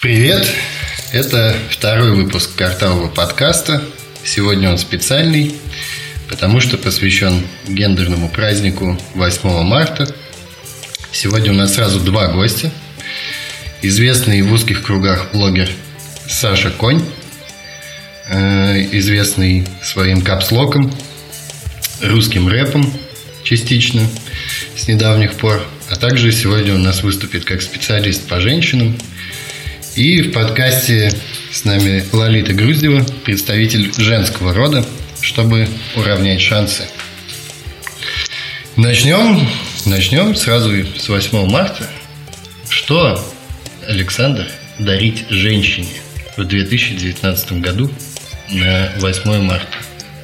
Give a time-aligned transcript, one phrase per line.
[0.00, 0.46] Привет!
[1.12, 3.82] Это второй выпуск кварталового подкаста.
[4.22, 5.56] Сегодня он специальный,
[6.28, 10.06] потому что посвящен гендерному празднику 8 марта.
[11.10, 12.70] Сегодня у нас сразу два гостя.
[13.82, 15.68] Известный в узких кругах блогер
[16.28, 17.02] Саша Конь,
[18.28, 20.94] э, известный своим капслоком,
[22.00, 22.88] русским рэпом
[23.42, 24.06] частично
[24.76, 25.60] с недавних пор.
[25.90, 28.96] А также сегодня у нас выступит как специалист по женщинам–
[29.98, 31.10] и в подкасте
[31.50, 34.86] с нами Лолита Груздева, представитель женского рода,
[35.20, 36.84] чтобы уравнять шансы.
[38.76, 39.44] Начнем,
[39.86, 41.84] начнем сразу с 8 марта.
[42.70, 43.20] Что,
[43.88, 44.46] Александр,
[44.78, 45.88] дарить женщине
[46.36, 47.90] в 2019 году
[48.50, 49.66] на 8 марта?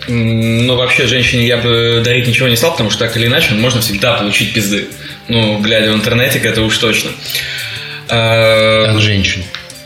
[0.06, 3.80] Ну, вообще, женщине я бы дарить ничего не стал, потому что так или иначе можно
[3.80, 4.86] всегда получить пизды.
[5.26, 7.10] Ну, глядя в интернете, это уж точно.
[8.06, 9.42] От женщин.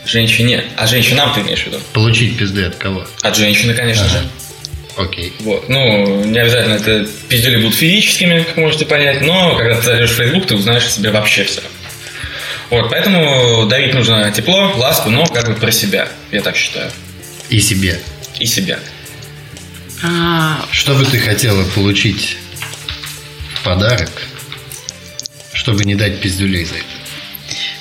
[0.09, 0.65] Женщине.
[0.77, 1.80] А женщинам ты имеешь в виду?
[1.93, 3.07] Получить пизды от кого?
[3.21, 4.12] От женщины, конечно ага.
[4.12, 4.28] же.
[4.97, 5.34] Окей.
[5.41, 5.69] Вот.
[5.69, 10.15] Ну, не обязательно это пиздюли будут физическими, как можете понять, но когда ты зайдешь в
[10.15, 11.61] Facebook, ты узнаешь о себе вообще все.
[12.70, 16.91] Вот, поэтому дарить нужно тепло, ласку, но как бы про себя, я так считаю.
[17.50, 18.00] И себе.
[18.41, 18.78] И себя.
[20.03, 20.65] А...
[20.70, 22.39] Что бы ты хотела получить
[23.55, 24.11] в подарок,
[25.53, 26.97] чтобы не дать пиздюлей за это?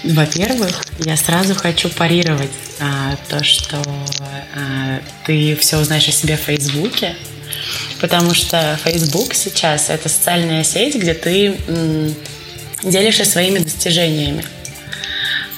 [0.04, 3.82] Во-первых, я сразу хочу парировать а, то, что
[4.56, 7.16] а, ты все узнаешь о себе в Фейсбуке,
[8.00, 12.16] потому что Фейсбук сейчас это социальная сеть, где ты м,
[12.84, 14.44] делишься своими достижениями.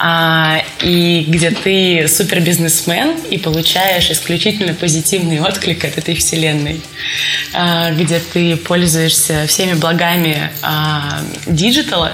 [0.01, 6.81] А, и где ты супер бизнесмен и получаешь исключительно позитивный отклик от этой вселенной,
[7.53, 12.13] а, где ты пользуешься всеми благами а, digital а,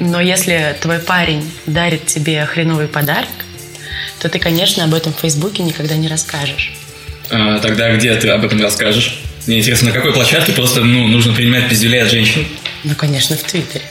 [0.00, 3.28] но если твой парень дарит тебе хреновый подарок,
[4.20, 6.72] то ты, конечно, об этом в Фейсбуке никогда не расскажешь.
[7.30, 9.20] А, тогда где ты об этом расскажешь?
[9.46, 12.46] Мне интересно, на какой площадке просто ну, нужно принимать пиздюлей от женщин?
[12.82, 13.84] Ну, конечно, в Твиттере.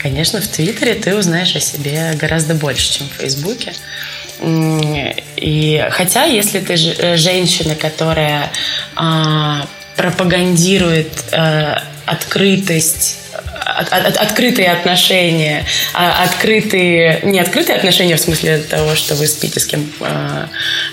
[0.00, 3.74] Конечно, в Твиттере ты узнаешь о себе гораздо больше, чем в Фейсбуке.
[5.36, 8.50] И хотя, если ты э, женщина, которая
[8.96, 9.66] а,
[9.96, 13.18] пропагандирует а, открытость
[13.80, 15.64] от, от, открытые отношения,
[15.94, 20.46] а, открытые, не открытые отношения в смысле того, что вы спите с кем э,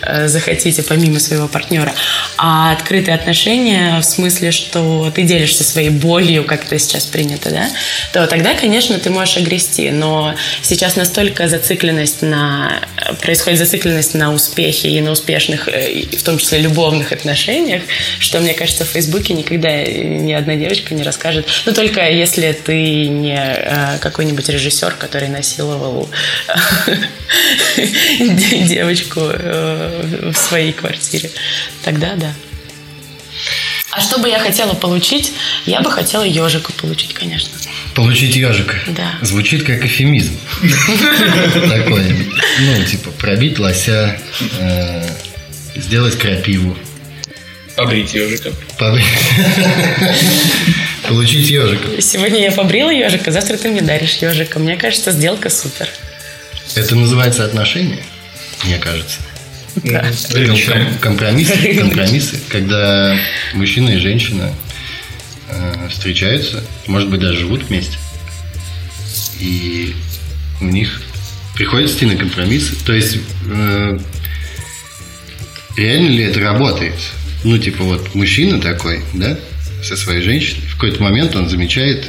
[0.03, 1.93] э, захотите помимо своего партнера,
[2.37, 7.69] а открытые отношения в смысле, что ты делишься своей болью, как это сейчас принято, да,
[8.13, 12.79] то тогда, конечно, ты можешь огрести, но сейчас настолько зацикленность на,
[13.21, 17.81] происходит зацикленность на успехе и на успешных, э, в том числе любовных отношениях,
[18.19, 22.76] что, мне кажется, в Фейсбуке никогда ни одна девочка не расскажет, ну, только если ты
[22.79, 26.09] не э, какой-нибудь режиссер, который насиловал
[27.77, 31.29] девочку э, в своей квартире.
[31.83, 32.33] Тогда да.
[33.91, 35.33] А что бы я хотела получить?
[35.65, 37.49] Я бы хотела ежика получить, конечно.
[37.95, 38.75] Получить ежика?
[38.87, 39.13] Да.
[39.21, 40.37] Звучит как эфемизм.
[41.69, 42.31] Такой.
[42.59, 44.19] Ну, типа, пробить лося,
[44.59, 45.09] э,
[45.75, 46.77] сделать крапиву.
[47.75, 48.51] Побрить ежика.
[48.77, 49.05] Побрить.
[51.07, 52.01] Получить ежика.
[52.01, 54.59] Сегодня я побрила ежика, завтра ты мне даришь ежика.
[54.59, 55.87] Мне кажется, сделка супер.
[56.75, 58.03] Это называется отношения,
[58.65, 59.19] мне кажется.
[59.75, 60.05] Да.
[60.99, 63.17] Компромиссы, компромиссы, когда
[63.53, 64.53] мужчина и женщина
[65.49, 67.97] э, встречаются, может быть, даже живут вместе,
[69.39, 69.95] и
[70.61, 71.01] у них
[71.55, 72.75] приходится идти на компромиссы.
[72.85, 73.17] То есть,
[73.49, 73.99] э,
[75.77, 76.95] реально ли это работает?
[77.43, 79.37] ну, типа, вот мужчина такой, да,
[79.83, 82.05] со своей женщиной, в какой-то момент он замечает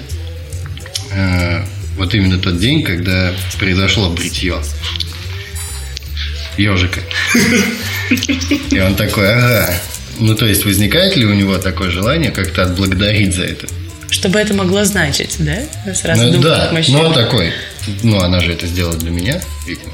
[1.12, 1.64] э,
[1.96, 4.56] вот именно тот день, когда произошло бритье
[6.56, 7.00] ежика.
[8.70, 9.74] И он такой, ага.
[10.18, 13.68] Ну, то есть, возникает ли у него такое желание как-то отблагодарить за это?
[14.10, 15.58] Чтобы это могло значить, да?
[15.94, 17.52] Сразу ну, да, ну, он такой,
[18.02, 19.92] ну, она же это сделала для меня, видимо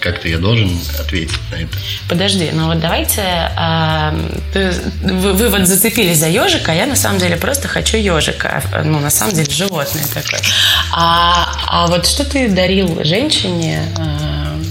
[0.00, 1.76] как-то я должен ответить на это.
[2.08, 4.72] Подожди, ну вот давайте, э,
[5.02, 8.98] вы, вы вот зацепились за ежика, а я на самом деле просто хочу ежика, ну
[8.98, 10.40] на самом деле животное такое.
[10.92, 14.62] А, а вот что ты дарил женщине э,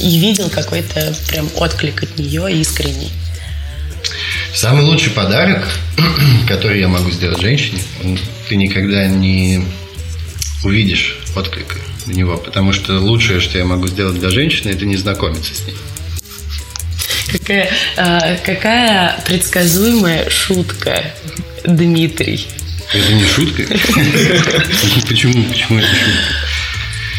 [0.00, 3.12] и видел какой-то прям отклик от нее искренний?
[4.54, 5.68] Самый лучший подарок,
[6.48, 7.80] который я могу сделать женщине,
[8.48, 9.62] ты никогда не
[10.64, 14.96] увидишь отклика на него, потому что лучшее, что я могу сделать для женщины, это не
[14.96, 15.76] знакомиться с ней.
[17.32, 21.12] Какая, а, какая предсказуемая шутка,
[21.64, 22.46] Дмитрий.
[22.92, 23.62] Это не шутка?
[25.08, 25.44] Почему?
[25.44, 26.46] Почему это шутка?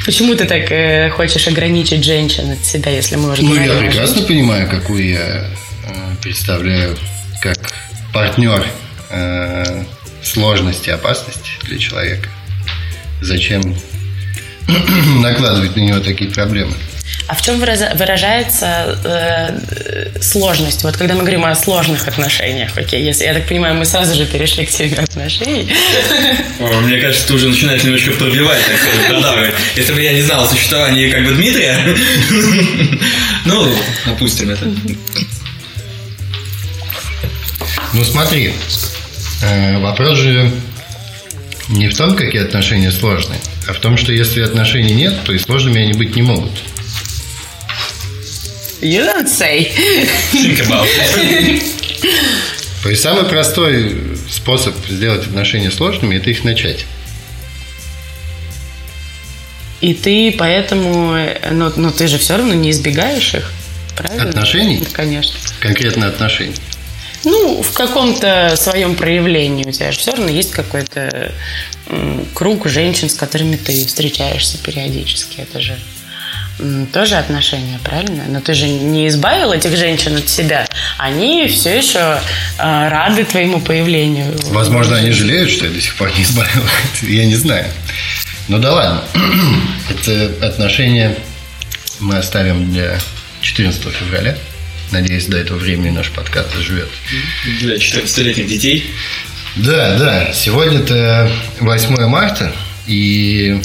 [0.06, 4.22] Почему ты так э, хочешь ограничить женщин от себя, если мы уже Ну, я прекрасно
[4.22, 6.98] понимаю, какую я э, представляю
[7.42, 7.58] как
[8.14, 8.66] партнер
[9.10, 9.84] э,
[10.24, 12.30] сложности, опасности для человека.
[13.22, 13.76] Зачем
[15.22, 16.74] накладывать на него такие проблемы?
[17.28, 20.84] А в чем выражается э, сложность?
[20.84, 24.26] Вот когда мы говорим о сложных отношениях, окей, если я так понимаю, мы сразу же
[24.26, 25.70] перешли к теме отношений.
[26.60, 29.56] Мне кажется, ты уже начинаешь немножко пробивать, так сказать, продавливать.
[29.76, 31.78] Если бы я не знал о существовании как бы Дмитрия,
[33.46, 33.74] ну,
[34.06, 34.66] опустим это.
[37.94, 38.54] Ну смотри,
[39.44, 40.52] э, вопрос же
[41.68, 45.38] не в том, какие отношения сложные, а в том, что если отношений нет, то и
[45.38, 46.52] сложными они быть не могут.
[48.82, 49.72] You don't say.
[50.34, 50.88] Think about
[51.18, 51.64] it.
[52.84, 56.86] То есть самый простой способ сделать отношения сложными– это их начать.
[59.82, 63.52] И ты поэтому, э, ну, ну ты же все равно не избегаешь их,
[63.96, 64.30] правильно?
[64.30, 64.84] Отношений?
[64.94, 65.38] Конечно.
[65.60, 66.56] Конкретно отношений.
[67.24, 71.32] Ну, в каком-то своем проявлении у тебя же все равно есть какой-то
[72.34, 75.42] круг женщин, с которыми ты встречаешься периодически.
[75.42, 75.78] Это же
[76.92, 78.24] тоже отношения, правильно?
[78.28, 80.68] Но ты же не избавил этих женщин от себя.
[80.98, 82.20] Они все еще
[82.58, 84.34] э, рады твоему появлению.
[84.46, 86.64] Возможно, они жалеют, что я до сих пор не избавил.
[87.04, 87.66] Я не знаю.
[88.48, 89.04] Ну да ладно.
[89.90, 91.16] Это отношения
[92.00, 92.98] мы оставим для
[93.42, 94.36] 14 февраля.
[94.92, 96.90] Надеюсь, до этого времени наш подкаст живет.
[97.60, 98.86] Для 14-летних детей.
[99.58, 100.34] Да, да.
[100.34, 102.54] Сегодня-то 8 марта,
[102.86, 103.62] и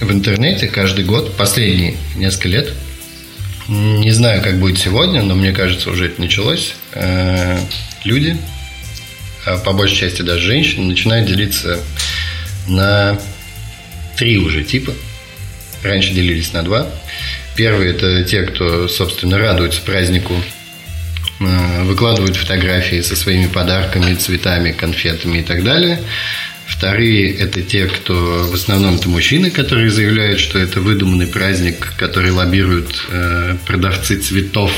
[0.00, 2.72] в интернете каждый год, последние несколько лет,
[3.68, 7.58] не знаю, как будет сегодня, но мне кажется, уже это началось, э,
[8.04, 8.36] люди,
[9.46, 11.80] а по большей части даже женщины, начинают делиться
[12.68, 13.18] на
[14.16, 14.92] три уже типа.
[15.82, 16.88] Раньше делились на два.
[17.56, 20.34] Первый– это те, кто, собственно, радуется празднику,
[21.40, 26.00] выкладывают фотографии со своими подарками, цветами, конфетами и так далее.
[26.66, 32.30] Вторые– это те, кто в основном это мужчины, которые заявляют, что это выдуманный праздник, который
[32.30, 34.72] лоббируют э, продавцы цветов,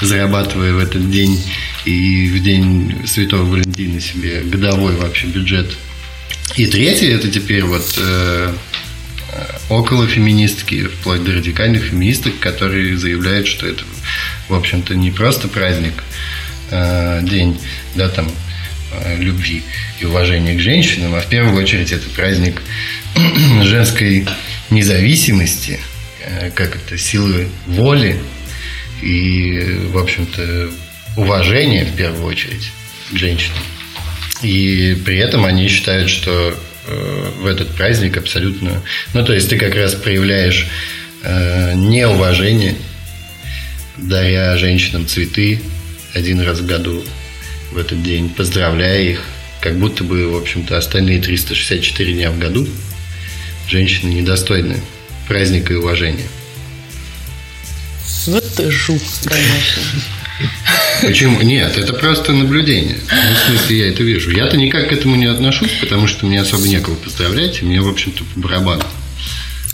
[0.00, 1.42] зарабатывая в этот день
[1.84, 5.66] и в день Святого Валентина себе годовой вообще бюджет.
[6.56, 8.52] И третий– это теперь вот э,
[9.68, 13.82] около феминистки, вплоть до радикальных феминисток, которые заявляют, что это,
[14.48, 16.02] в общем-то, не просто праздник,
[16.70, 17.58] э, день,
[17.94, 18.30] да, там,
[18.92, 19.62] э, любви
[20.00, 22.62] и уважения к женщинам, а в первую очередь это праздник
[23.62, 24.26] женской
[24.70, 25.80] независимости,
[26.20, 28.20] э, как это, силы воли
[29.02, 29.60] и,
[29.92, 30.70] в общем-то,
[31.16, 32.72] уважения в первую очередь
[33.10, 33.58] к женщинам.
[34.42, 36.54] И при этом они считают, что
[36.86, 38.82] э, в этот праздник абсолютно...
[39.12, 40.66] Ну, то есть ты как раз проявляешь
[41.22, 42.76] э, неуважение,
[43.96, 45.60] даря женщинам цветы
[46.14, 47.04] один раз в году
[47.72, 49.22] в этот день, поздравляя их,
[49.60, 52.68] как будто бы, в общем-то, остальные 364 дня в году
[53.68, 54.80] женщины недостойны
[55.26, 56.26] праздника и уважения.
[58.26, 59.82] Вот ты жук, конечно.
[61.02, 61.40] Почему?
[61.42, 62.96] Нет, это просто наблюдение.
[63.10, 64.30] Ну, в смысле, я это вижу.
[64.30, 67.88] Я-то никак к этому не отношусь, потому что мне особо некого поздравлять, и мне, в
[67.88, 68.84] общем-то, по барабану.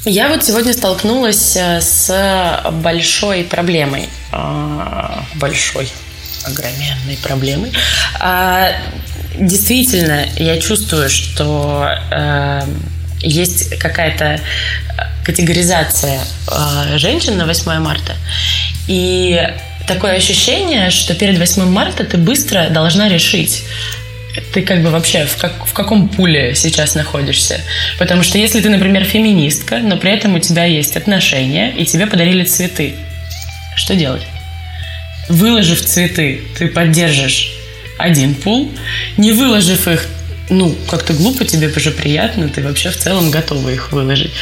[0.06, 4.08] Я вот сегодня столкнулась э, с большой проблемой.
[4.32, 5.89] А, Большой,
[6.44, 7.72] огроменной проблемой.
[8.19, 8.72] А,
[9.39, 12.63] Действительно, я чувствую, что э,
[13.20, 14.41] есть какая-то
[15.25, 16.20] категоризация
[16.51, 18.17] э, женщин на 8 марта.
[18.89, 19.41] И
[19.86, 23.63] такое ощущение, что перед 8 марта ты быстро должна решить,
[24.53, 27.60] ты как бы вообще в, как, в каком пуле сейчас находишься.
[27.99, 32.06] Потому что если ты, например, феминистка, но при этом у тебя есть отношения, и тебе
[32.06, 32.94] подарили цветы,
[33.77, 34.22] что делать?
[35.29, 37.51] Выложив цветы, ты поддержишь
[37.99, 38.70] один пул,
[39.17, 40.06] не выложив их,
[40.51, 44.33] ну, как-то глупо, тебе уже приятно, ты вообще в целом готова их выложить.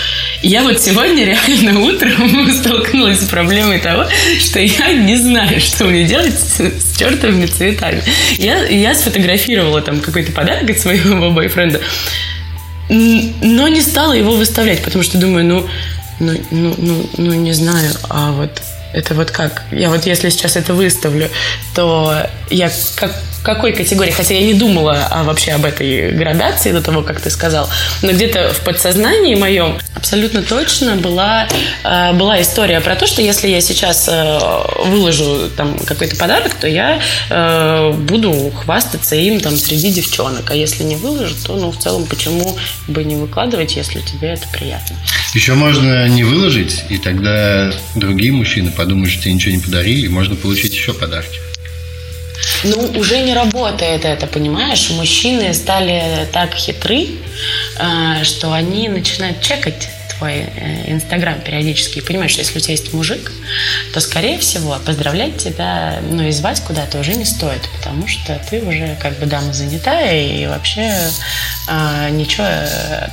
[0.43, 4.07] И я вот сегодня реально утром столкнулась с проблемой того,
[4.41, 8.03] что я не знаю, что мне делать с, с чертовыми цветами.
[8.39, 11.81] Я, я сфотографировала там какой-то подарок от своего бойфренда,
[12.89, 15.67] но не стала его выставлять, потому что думаю, ну,
[16.21, 18.63] ну, ну, ну, ну не знаю, а вот
[18.93, 19.65] это вот как?
[19.71, 21.29] Я вот если сейчас это выставлю,
[21.75, 23.15] то я как,
[23.49, 27.31] какой категории, хотя я не думала а, вообще об этой градации до того, как ты
[27.31, 27.67] сказал,
[28.03, 31.49] но где-то в подсознании моем абсолютно точно была,
[31.83, 36.69] а, была история про то, что если я сейчас а, выложу там какой-то подарок, то
[36.69, 37.01] я
[38.01, 42.59] буду хвастаться им там среди девчонок, а если не выложу, то ну в целом почему
[42.87, 44.95] бы не выкладывать, если тебе это приятно.
[45.33, 50.09] Еще можно не выложить, и тогда другие мужчины подумают, что тебе ничего не подарили, и
[50.09, 51.39] можно получить еще подарки.
[52.65, 54.91] Ну, уже не работает это, понимаешь?
[54.91, 57.07] Мужчины стали так хитры,
[57.79, 62.73] э, что они начинают чекать твой э, Инстаграм периодически и понимаешь, что если у тебя
[62.73, 63.33] есть мужик,
[63.93, 68.61] то, скорее всего, поздравлять тебя, ну, и звать куда-то уже не стоит, потому что ты
[68.61, 70.93] уже как бы дама занятая и вообще
[71.67, 72.47] а, ничего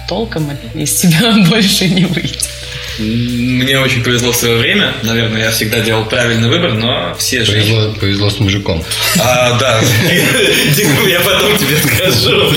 [0.07, 2.49] толком из тебя больше не выйдет.
[2.97, 4.93] Мне очень повезло в свое время.
[5.03, 7.51] Наверное, я всегда делал правильный выбор, но все же...
[7.51, 8.83] Повезло, повезло с мужиком.
[9.19, 9.81] А, да.
[11.09, 12.53] Я потом тебе скажу.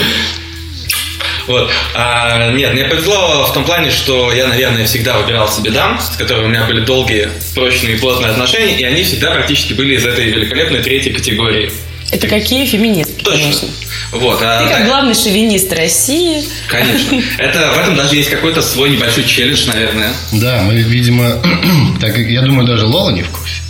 [1.49, 1.71] Вот.
[1.95, 6.17] А, нет, мне повезло в том плане, что я, наверное, всегда выбирал себе дам, с
[6.17, 10.05] которыми у меня были долгие, прочные и плотные отношения, и они всегда практически были из
[10.05, 11.73] этой великолепной третьей категории.
[12.11, 13.41] Это какие феминистки, Точно.
[13.41, 13.69] конечно.
[14.13, 16.43] Вот, а, Ты как главный шовинист России.
[16.69, 17.23] Конечно.
[17.39, 20.13] Это, в этом даже есть какой-то свой небольшой челлендж, наверное.
[20.33, 21.43] Да, мы, видимо,
[22.01, 23.63] так я думаю, даже Лола не в курсе.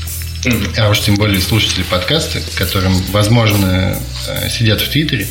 [0.78, 5.26] А уж тем более слушатели подкаста, которым, возможно, э, сидят в Твиттере,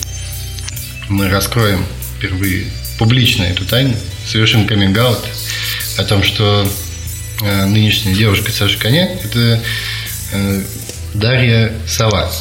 [1.08, 1.86] мы раскроем
[2.18, 2.66] впервые
[2.98, 3.96] публично эту тайну,
[4.26, 6.68] совершим каминг о том, что
[7.44, 9.62] э, нынешняя девушка Саши Коня– это
[10.34, 10.62] э,
[11.14, 12.32] Дарья Сова.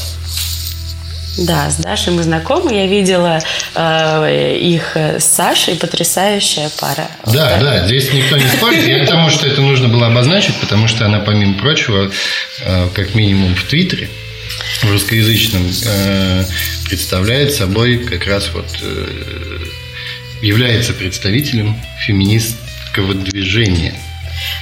[1.38, 2.72] Да, с Дашей мы знакомы.
[2.72, 3.38] Я видела
[3.74, 5.76] э, их с Сашей.
[5.76, 7.10] Потрясающая пара.
[7.26, 8.86] Да, да, здесь никто не спорит.
[8.86, 12.10] Я к тому, что это нужно было обозначить, потому что она, помимо прочего,
[12.60, 14.08] э, как минимум в Твиттере,
[14.82, 16.44] в русскоязычном, э,
[16.88, 19.58] представляет собой как раз вот э,
[20.42, 23.94] является представителем феминистского движения.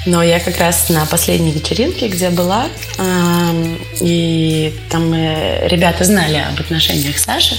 [0.06, 2.68] Но я как раз на последней вечеринке, где была,
[2.99, 7.56] эм, и там э, ребята знали об отношениях Саши,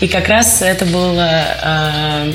[0.00, 2.32] и как раз это было э,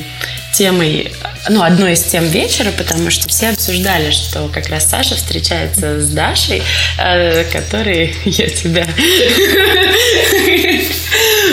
[0.55, 1.12] темой,
[1.50, 6.07] ну, одной из тем вечера, потому что все обсуждали, что как раз Саша встречается с
[6.07, 6.62] Дашей,
[6.97, 8.85] э, который я тебя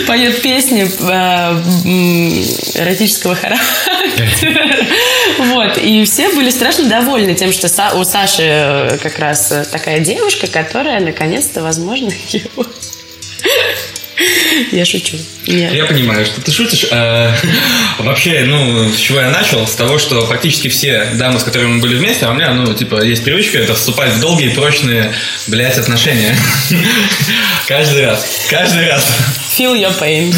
[0.07, 0.87] поет песни э,
[2.81, 3.67] эротического характера.
[5.39, 5.79] Вот.
[5.79, 7.67] И все были страшно довольны тем, что
[7.97, 12.67] у Саши э, как раз такая девушка, которая наконец-то, возможно, его...
[14.73, 15.17] Я шучу.
[15.47, 15.73] Нет.
[15.73, 16.87] Я понимаю, что ты шутишь.
[16.91, 17.35] А,
[17.99, 19.67] Вообще, ну, с чего я начал?
[19.67, 22.73] С того, что практически все дамы, с которыми мы были вместе, а у меня, ну,
[22.75, 25.13] типа, есть привычка это вступать в долгие, прочные,
[25.49, 26.37] блядь, отношения.
[27.67, 28.47] Каждый раз.
[28.49, 29.07] Каждый раз.
[29.59, 30.35] Feel your pain.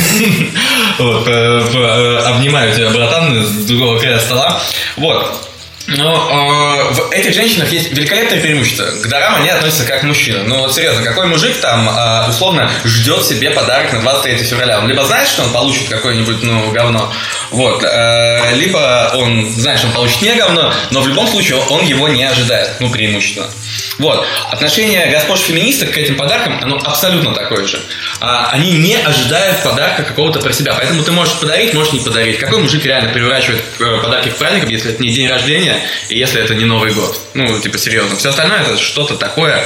[0.99, 4.63] Вот, э, э, обнимаю тебя, братан, с другого края стола.
[4.97, 5.54] Вот.
[5.87, 8.87] Но э, в этих женщинах есть великолепное преимущество.
[9.03, 10.43] К дарам они относятся как мужчина.
[10.45, 14.79] Ну, вот серьезно, какой мужик там, э, условно, ждет себе подарок на 23 февраля?
[14.79, 17.13] Он либо знает, что он получит какое-нибудь, ну, говно,
[17.51, 21.85] вот, э, либо он знает, что он получит не говно, но в любом случае он
[21.85, 23.51] его не ожидает, ну, преимущественно.
[23.99, 24.27] Вот.
[24.51, 27.81] Отношение госпож феминисток к этим подаркам, оно абсолютно такое же.
[28.21, 30.75] А, они не ожидают подарка какого-то про себя.
[30.75, 32.39] Поэтому ты можешь подарить, можешь не подарить.
[32.39, 35.77] Какой мужик реально переворачивает э, подарки в праздников, если это не день рождения
[36.09, 37.19] и если это не Новый год?
[37.35, 38.17] Ну, типа, серьезно.
[38.17, 39.63] Все остальное это что-то такое,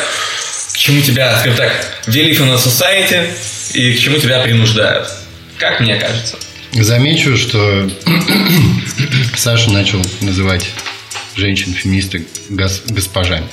[0.73, 1.73] к чему тебя, скажем так,
[2.07, 3.27] вели на society
[3.73, 5.09] и к чему тебя принуждают.
[5.57, 6.37] Как мне кажется.
[6.73, 7.91] Замечу, что
[9.37, 10.71] Саша начал называть
[11.37, 13.49] женщин-феминисток гос- госпожами.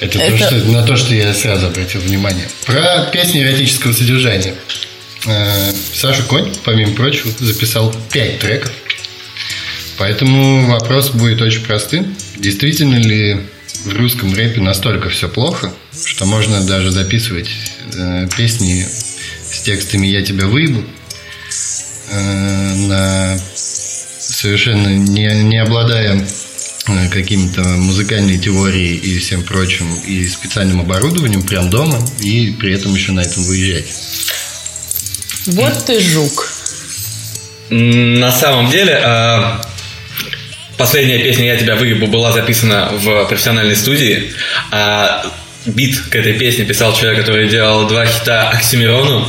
[0.00, 2.48] Это, То, Это- что, на то, что я сразу обратил внимание.
[2.64, 4.54] Про песни эротического содержания.
[5.26, 8.72] Э, Саша Конь, помимо прочего, записал 5 треков.
[9.98, 12.16] Поэтому вопрос будет очень простым.
[12.36, 13.40] Действительно ли
[13.84, 15.72] в русском рэпе настолько все плохо,
[16.06, 17.48] что можно даже записывать
[17.94, 20.82] э, песни с текстами «Я тебя выебу»,
[22.10, 26.24] э, на совершенно не, не обладая
[27.10, 33.12] какими-то музыкальной теорией и всем прочим, и специальным оборудованием прям дома, и при этом еще
[33.12, 33.86] на этом выезжать.
[35.46, 36.52] Вот ты жук.
[37.70, 39.60] На самом деле, а,
[40.76, 44.32] последняя песня «Я тебя выебу» была записана в профессиональной студии.
[45.66, 49.26] Бит к этой песне писал человек, который делал два хита Оксимирону.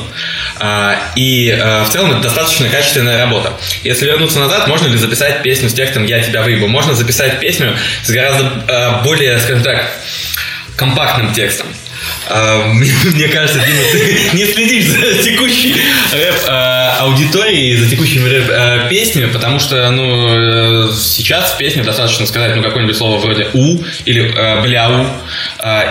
[0.60, 3.54] А, И а, в целом это достаточно качественная работа.
[3.84, 6.68] Если вернуться назад, можно ли записать песню с текстом «Я тебя выебу»?
[6.68, 9.92] Можно записать песню с гораздо а, более, скажем так,
[10.78, 11.68] компактным текстом.
[12.30, 15.76] А, мне кажется, Дима, ты не следишь за текущей
[16.12, 22.98] рэп-аудиторией, за текущими рэп-песнями, потому что, ну, э, сейчас в песне достаточно сказать, ну, какое-нибудь
[22.98, 25.08] слово вроде «у» или э, «бляу»,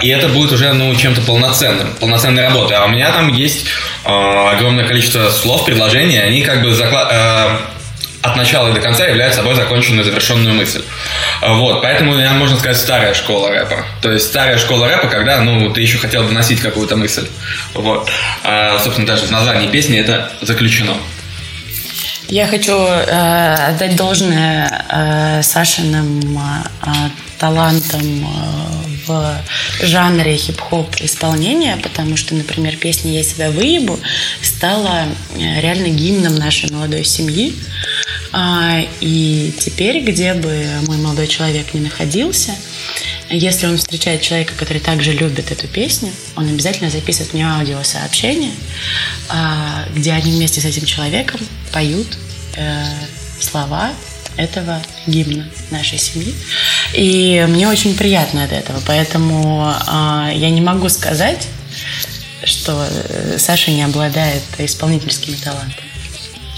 [0.02, 2.76] и это будет уже, ну, чем-то полноценным, полноценной работой.
[2.76, 3.66] А у меня там есть
[4.04, 7.12] огромное количество слов, предложений, они как бы заклад
[8.22, 10.82] от начала и до конца является собой законченную завершенную мысль.
[11.42, 13.84] Вот, поэтому я, можно сказать, старая школа рэпа.
[14.02, 17.26] То есть старая школа рэпа, когда, ну, ты еще хотел доносить какую-то мысль.
[17.74, 18.10] Вот.
[18.44, 20.94] А, собственно, даже в названии песни это заключено.
[22.28, 26.90] Я хочу э, отдать должное э, Сашиным э,
[27.38, 29.42] талантам э, в
[29.80, 33.98] жанре хип-хоп исполнения, потому что, например, песня «Я себя выебу»
[34.42, 37.54] стала э, реально гимном нашей молодой семьи.
[38.32, 42.54] А, и теперь, где бы мой молодой человек ни находился,
[43.28, 48.52] если он встречает человека, который также любит эту песню, он обязательно записывает мне аудиосообщение,
[49.28, 51.40] а, где они вместе с этим человеком
[51.72, 52.08] поют
[52.56, 52.84] э,
[53.40, 53.92] слова
[54.36, 56.34] этого гимна нашей семьи.
[56.94, 58.80] И мне очень приятно от этого.
[58.86, 61.48] Поэтому э, я не могу сказать,
[62.44, 65.90] что э, Саша не обладает исполнительскими талантами.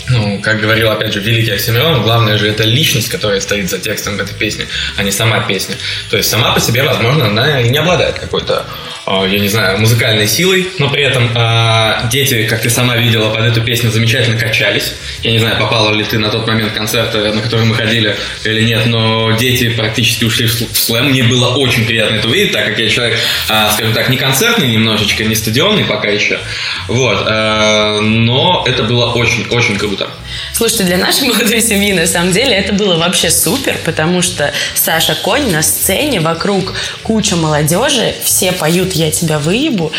[0.09, 4.19] Ну, как говорил, опять же, великий Оксимирон, главное же это личность, которая стоит за текстом
[4.19, 5.77] этой песни, а не сама песня.
[6.11, 8.67] То есть сама по себе, возможно, она и не обладает какой-то
[9.07, 13.45] я не знаю, музыкальной силой, но при этом э, дети, как ты сама видела, под
[13.45, 14.95] эту песню замечательно качались.
[15.23, 18.63] Я не знаю, попала ли ты на тот момент концерт, на который мы ходили или
[18.63, 21.11] нет, но дети практически ушли в слэм.
[21.11, 23.19] Мне было очень приятно это увидеть, так как я человек,
[23.49, 26.39] э, скажем так, не концертный немножечко, не стадионный пока еще.
[26.87, 27.25] Вот.
[27.27, 30.09] Э, но это было очень-очень круто.
[30.63, 35.17] Слушайте, для нашей молодой семьи, на самом деле, это было вообще супер, потому что Саша
[35.17, 39.91] Конь на сцене, вокруг куча молодежи, все поют «Я тебя выебу»,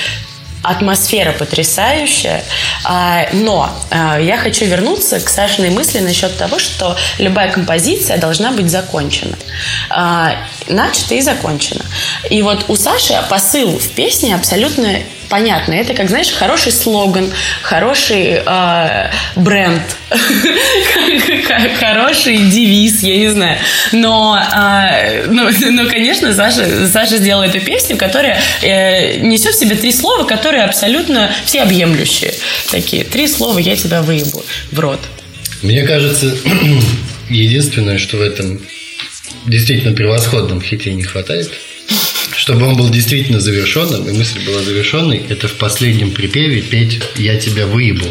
[0.62, 2.46] атмосфера потрясающая,
[2.86, 8.54] а, но а, я хочу вернуться к Сашиной мысли насчет того, что любая композиция должна
[8.54, 9.38] быть закончена.
[9.90, 10.38] А,
[10.70, 11.84] начата и закончена.
[12.30, 15.00] И вот у Саши посыл в песне абсолютно
[15.34, 15.74] понятно.
[15.74, 19.82] Это, как знаешь, хороший слоган, хороший э, бренд,
[21.80, 23.58] хороший девиз, я не знаю.
[23.94, 29.76] Но, э, но, но конечно, Саша, Саша сделала эту песню, которая э, несет в себе
[29.76, 32.32] три слова, которые абсолютно всеобъемлющие.
[32.70, 35.00] Такие, три слова «я тебя выебу» в рот.
[35.64, 36.28] Мне кажется,
[37.32, 38.62] единственное, что в этом
[39.48, 41.52] действительно превосходном хите не хватает–
[42.44, 47.38] чтобы он был действительно завершенным, и мысль была завершенной, это в последнем припеве петь «Я
[47.38, 48.06] тебя выебу».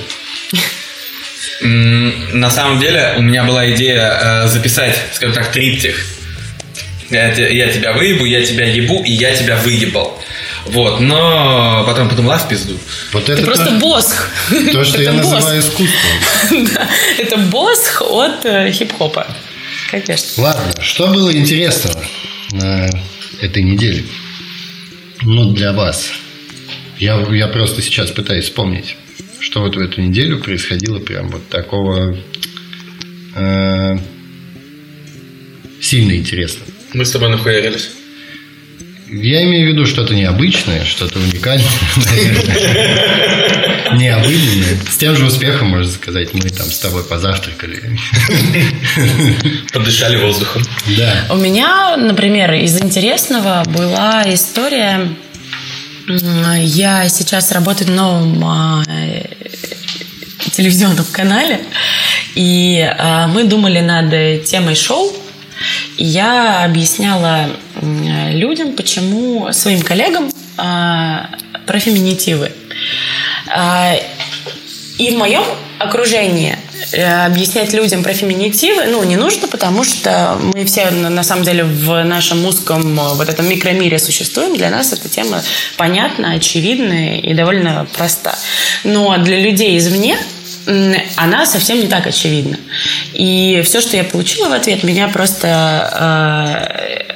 [1.60, 6.06] На самом деле у меня была идея э, записать, скажем так, триптих.
[7.10, 10.18] Я, я тебя выебу, я тебя ебу, и я тебя выебал.
[10.64, 12.78] Вот, но потом подумала в пизду.
[13.12, 14.30] Вот это, это просто то, босх.
[14.72, 16.68] То, что я называю искусством.
[16.74, 19.26] да, это босх от э, хип-хопа.
[19.90, 20.42] Конечно.
[20.42, 22.02] Ладно, что было интересного
[22.52, 22.88] на
[23.42, 24.04] этой неделе?
[25.24, 26.12] Ну, для вас.
[26.98, 28.96] Я, я просто сейчас пытаюсь вспомнить,
[29.40, 32.16] что вот в эту неделю происходило прям вот такого
[33.34, 33.96] э,
[35.80, 36.64] сильно интересно.
[36.94, 37.90] Мы с тобой нахуярились.
[39.14, 41.68] Я имею в виду что-то необычное, что-то уникальное,
[43.92, 44.78] необычное.
[44.88, 47.98] С тем же успехом, можно сказать, мы там с тобой позавтракали.
[49.70, 50.62] Подышали воздухом.
[50.96, 51.26] Да.
[51.28, 55.08] У меня, например, из интересного была история...
[56.08, 58.82] Я сейчас работаю в новом а,
[60.50, 61.60] телевизионном канале,
[62.34, 65.14] и а, мы думали над темой шоу,
[65.96, 67.50] и я объясняла
[68.32, 71.30] людям, почему своим коллегам а,
[71.66, 72.52] про феминитивы.
[73.48, 73.94] А,
[74.98, 75.42] и в моем
[75.78, 76.56] окружении
[76.92, 81.64] э, объяснять людям про феминитивы, ну, не нужно, потому что мы все, на самом деле,
[81.64, 84.56] в нашем узком вот этом микромире существуем.
[84.56, 85.42] Для нас эта тема
[85.76, 88.36] понятна, очевидна и довольно проста.
[88.84, 90.18] Но для людей извне
[91.16, 92.58] она совсем не так очевидна.
[93.14, 95.48] И все, что я получила в ответ, меня просто
[97.08, 97.11] э,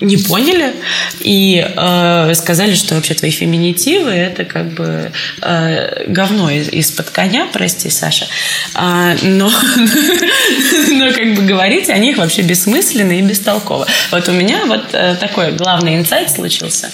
[0.00, 0.74] не поняли
[1.20, 7.90] и э, сказали, что вообще твои феминитивы это как бы э, говно из-под коня, прости,
[7.90, 8.26] Саша.
[8.74, 9.50] А, но,
[10.90, 13.86] но как бы говорить о них вообще бессмысленно и бестолково.
[14.10, 16.90] Вот у меня вот э, такой главный инсайт случился.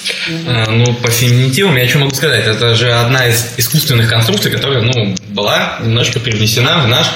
[0.46, 2.46] А, ну, по феминитивам я что могу сказать?
[2.46, 7.06] Это же одна из искусственных конструкций, которая, ну, была немножко привнесена в наш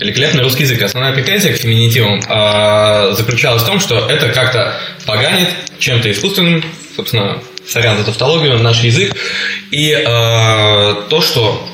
[0.00, 0.82] великолепный русский язык.
[0.82, 4.74] Основная претензия к феминитивам э, заключалась в том, что это как-то
[5.06, 6.64] поганит чем-то искусственным,
[6.96, 9.14] собственно, сорян за тавтологию, наш язык.
[9.70, 11.68] И э, то, что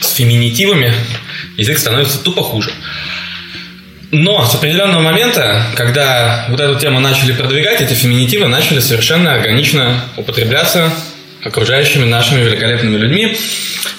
[0.00, 0.92] с феминитивами
[1.56, 2.70] язык становится тупо хуже.
[4.10, 10.04] Но с определенного момента, когда вот эту тему начали продвигать, эти феминитивы начали совершенно органично
[10.16, 10.92] употребляться
[11.42, 13.36] окружающими нашими великолепными людьми,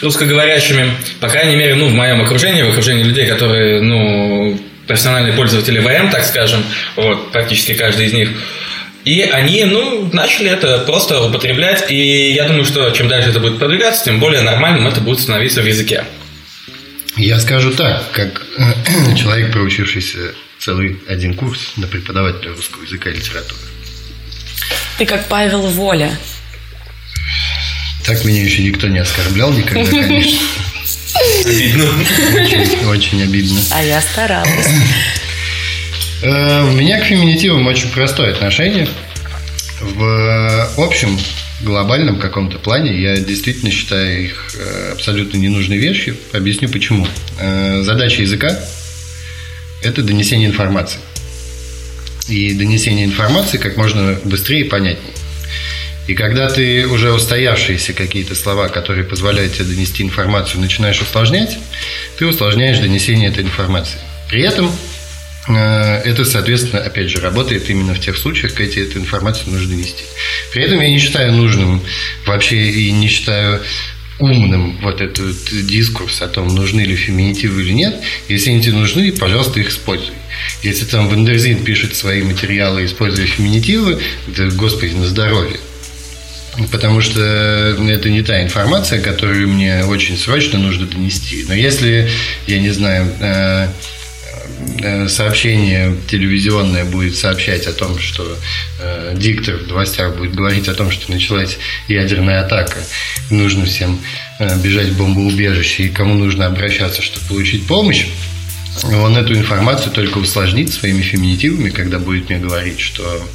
[0.01, 5.79] русскоговорящими, по крайней мере, ну, в моем окружении, в окружении людей, которые, ну, профессиональные пользователи
[5.79, 6.63] ВМ, так скажем,
[6.95, 8.29] вот, практически каждый из них,
[9.05, 13.59] и они, ну, начали это просто употреблять, и я думаю, что чем дальше это будет
[13.59, 16.03] продвигаться, тем более нормальным это будет становиться в языке.
[17.15, 18.41] Я скажу так, как
[19.17, 23.61] человек, проучившийся целый один курс на преподавателя русского языка и литературы.
[24.97, 26.17] Ты как Павел Воля.
[28.05, 30.39] Так меня еще никто не оскорблял никогда, конечно.
[31.45, 31.85] Обидно.
[32.33, 33.59] Очень, очень обидно.
[33.71, 34.67] А я старалась.
[36.23, 38.87] Э, У меня к феминитивам очень простое отношение.
[39.81, 41.19] В общем,
[41.61, 46.17] глобальном каком-то плане я действительно считаю их э, абсолютно ненужной вещью.
[46.33, 47.07] Объясню почему.
[47.39, 48.57] Э, Задача языка–
[49.83, 50.99] это донесение информации.
[52.27, 55.13] И донесение информации как можно быстрее и понятнее.
[56.07, 61.57] И когда ты уже устоявшиеся какие-то слова, которые позволяют тебе донести информацию, начинаешь усложнять,
[62.19, 63.99] ты усложняешь донесение этой информации.
[64.29, 64.71] При этом
[65.47, 69.69] э, это, соответственно, опять же, работает именно в тех случаях, когда тебе эту информацию нужно
[69.69, 70.03] донести.
[70.51, 71.81] При этом я не считаю нужным
[72.25, 73.61] вообще и не считаю
[74.19, 77.95] умным вот этот дискурс о том, нужны ли феминитивы или нет.
[78.29, 80.13] Если они тебе нужны, пожалуйста, их используй.
[80.63, 85.57] Если там Wonderzine пишет свои материалы, используя феминитивы, да, господи, на здоровье.
[86.71, 91.45] Потому что это не та информация, которую мне очень срочно нужно донести.
[91.47, 92.09] Но если,
[92.47, 93.67] я не знаю, э,
[94.81, 98.37] э, сообщение телевизионное будет сообщать о том, что
[98.79, 102.77] э, диктор в новостях будет говорить о том, что началась ядерная атака,
[103.29, 103.99] нужно всем
[104.63, 108.07] бежать в бомбоубежище и кому нужно обращаться, чтобы получить помощь,
[108.83, 113.25] он эту информацию только усложнит своими феминитивами, когда будет мне говорить, что,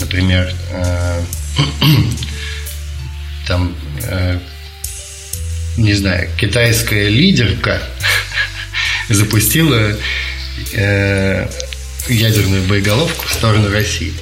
[0.00, 1.22] например, э,
[3.46, 4.38] там, э,
[5.76, 7.80] не знаю, китайская лидерка
[9.08, 9.96] запустила
[10.74, 11.48] э,
[12.08, 14.12] ядерную боеголовку в сторону России.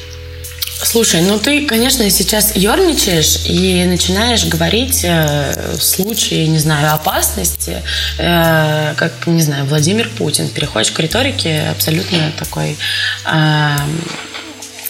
[0.82, 7.82] Слушай, ну ты, конечно, сейчас ерничаешь и начинаешь говорить э, в случае, не знаю, опасности,
[8.18, 10.48] э, как, не знаю, Владимир Путин.
[10.48, 12.78] Переходишь к риторике абсолютно такой
[13.26, 13.76] э,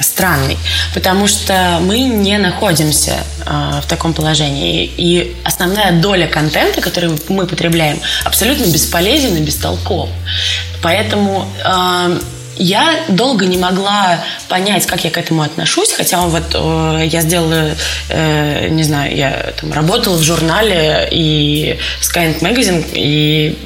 [0.00, 0.58] странный,
[0.94, 4.90] потому что мы не находимся э, в таком положении.
[4.96, 10.08] И основная доля контента, который мы потребляем, абсолютно бесполезен и бестолков.
[10.82, 12.20] Поэтому э,
[12.56, 17.70] я долго не могла понять, как я к этому отношусь, хотя вот э, я сделала,
[18.08, 23.58] э, не знаю, я там работала в журнале и Skynet Magazine и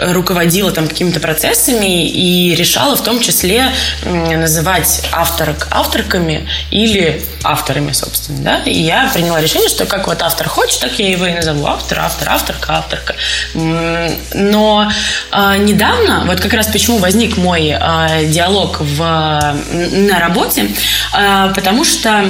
[0.00, 7.92] руководила там какими-то процессами и решала в том числе э, называть авторок авторками или авторами,
[7.92, 11.32] собственно, да, и я приняла решение, что как вот автор хочет, так я его и
[11.32, 13.14] назову автор, автор, авторка, авторка.
[13.54, 14.90] Но
[15.32, 20.68] э, недавно, вот как раз почему возник мой э, диалог в, на работе,
[21.16, 22.24] э, потому что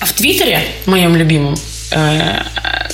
[0.00, 1.56] в Твиттере, моем любимом,
[1.90, 2.42] э,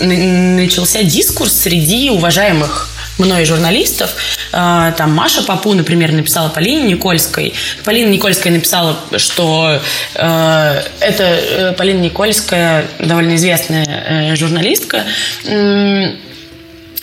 [0.00, 4.14] начался дискурс среди уважаемых мной журналистов.
[4.52, 7.54] Э, там Маша Папу, например, написала Полине Никольской.
[7.84, 9.80] Полина Никольская написала, что
[10.14, 13.86] э, это э, Полина Никольская, довольно известная
[14.32, 15.04] э, журналистка,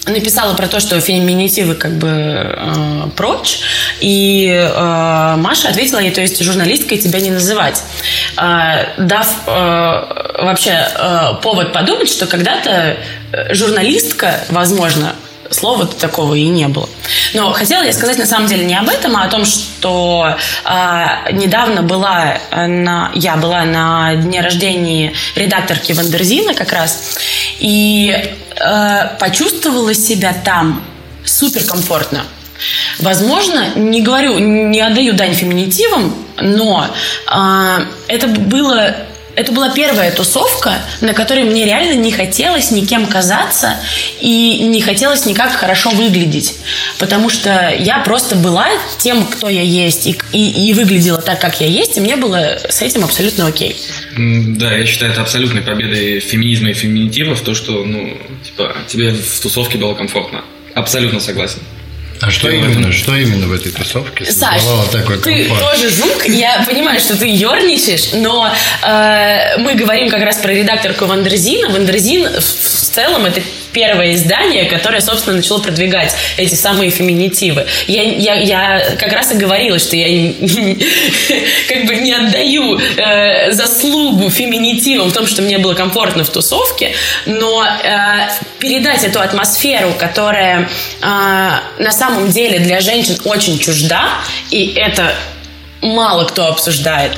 [0.08, 3.60] написала про то, что феминитивы как бы э, прочь,
[4.00, 7.84] и э, Маша ответила ей, то есть журналисткой тебя не называть,
[8.38, 12.98] э, дав э, вообще э, повод подумать, что когда-то
[13.52, 15.16] журналистка, возможно,
[15.52, 16.90] слова такого и не было.
[17.34, 21.06] Но хотела я сказать на самом деле не об этом, а о том, что э,
[21.32, 27.18] недавно была на, я была на дне рождения редакторки Вандерзина как раз,
[27.60, 28.16] и
[28.56, 30.84] э, почувствовала себя там
[31.24, 32.24] суперкомфортно.
[33.00, 36.88] Возможно, не говорю, не отдаю дань феминитивам, но
[37.30, 37.78] э,
[38.08, 38.96] это было
[39.36, 43.76] это была первая тусовка, на которой мне реально не хотелось никем казаться
[44.22, 46.56] и не хотелось никак хорошо выглядеть.
[47.00, 48.68] Потому что я просто была
[48.98, 52.58] тем, кто я есть, и, и, и выглядела так, как я есть, и мне было
[52.70, 53.76] с этим абсолютно окей.
[54.18, 59.12] Да, я считаю это абсолютной победой феминизма и феминитива в то, что, ну, типа, тебе
[59.12, 60.44] в тусовке было комфортно.
[60.74, 61.60] Абсолютно согласен.
[62.22, 67.00] А что именно, что именно в этой тусовке Саш, такой ты тоже звук, я понимаю,
[67.00, 68.52] что ты ерничаешь, но
[68.84, 71.79] э, мы говорим как раз про редакторку Wonderzine а.
[71.79, 73.42] Wonderzine в, в целом это
[73.76, 77.68] первое издание, которое, собственно, начало продвигать эти самые феминитивы.
[77.88, 80.34] Я, я, я как раз и говорила, что я
[81.68, 86.94] как бы не отдаю э, заслугу феминитивам в том, что мне было комфортно в тусовке,
[87.26, 90.68] но э, передать эту атмосферу, которая э,
[91.02, 94.08] на самом деле для женщин очень чужда,
[94.52, 95.14] и это
[95.82, 97.12] мало кто обсуждает,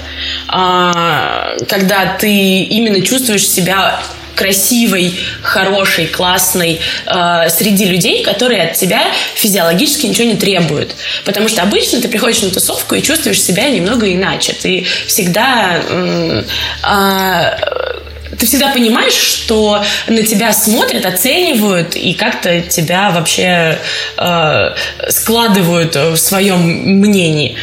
[0.47, 4.01] а, когда ты именно чувствуешь себя
[4.37, 9.01] красивой, хорошей, классной э, среди людей, которые от тебя
[9.35, 10.95] физиологически ничего не требуют.
[11.25, 14.53] Потому что обычно ты приходишь на тусовку и чувствуешь себя немного иначе.
[14.53, 16.43] Ты всегда э,
[16.83, 17.97] э,
[18.37, 23.77] ты всегда понимаешь, что на тебя смотрят, оценивают и как-то тебя вообще
[24.17, 24.75] э,
[25.09, 27.55] складывают в своем мнении.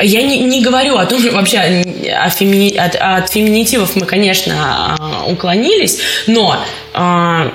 [0.00, 5.24] Я не, не говорю о том, что вообще о фемини, от, от феминитивов мы, конечно,
[5.26, 7.50] уклонились, но э,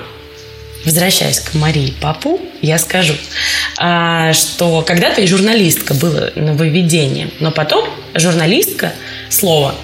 [0.84, 3.14] возвращаясь к Марии Папу, я скажу,
[3.80, 8.92] э, что когда-то и журналистка было нововведение, но потом журналистка
[9.28, 9.74] слово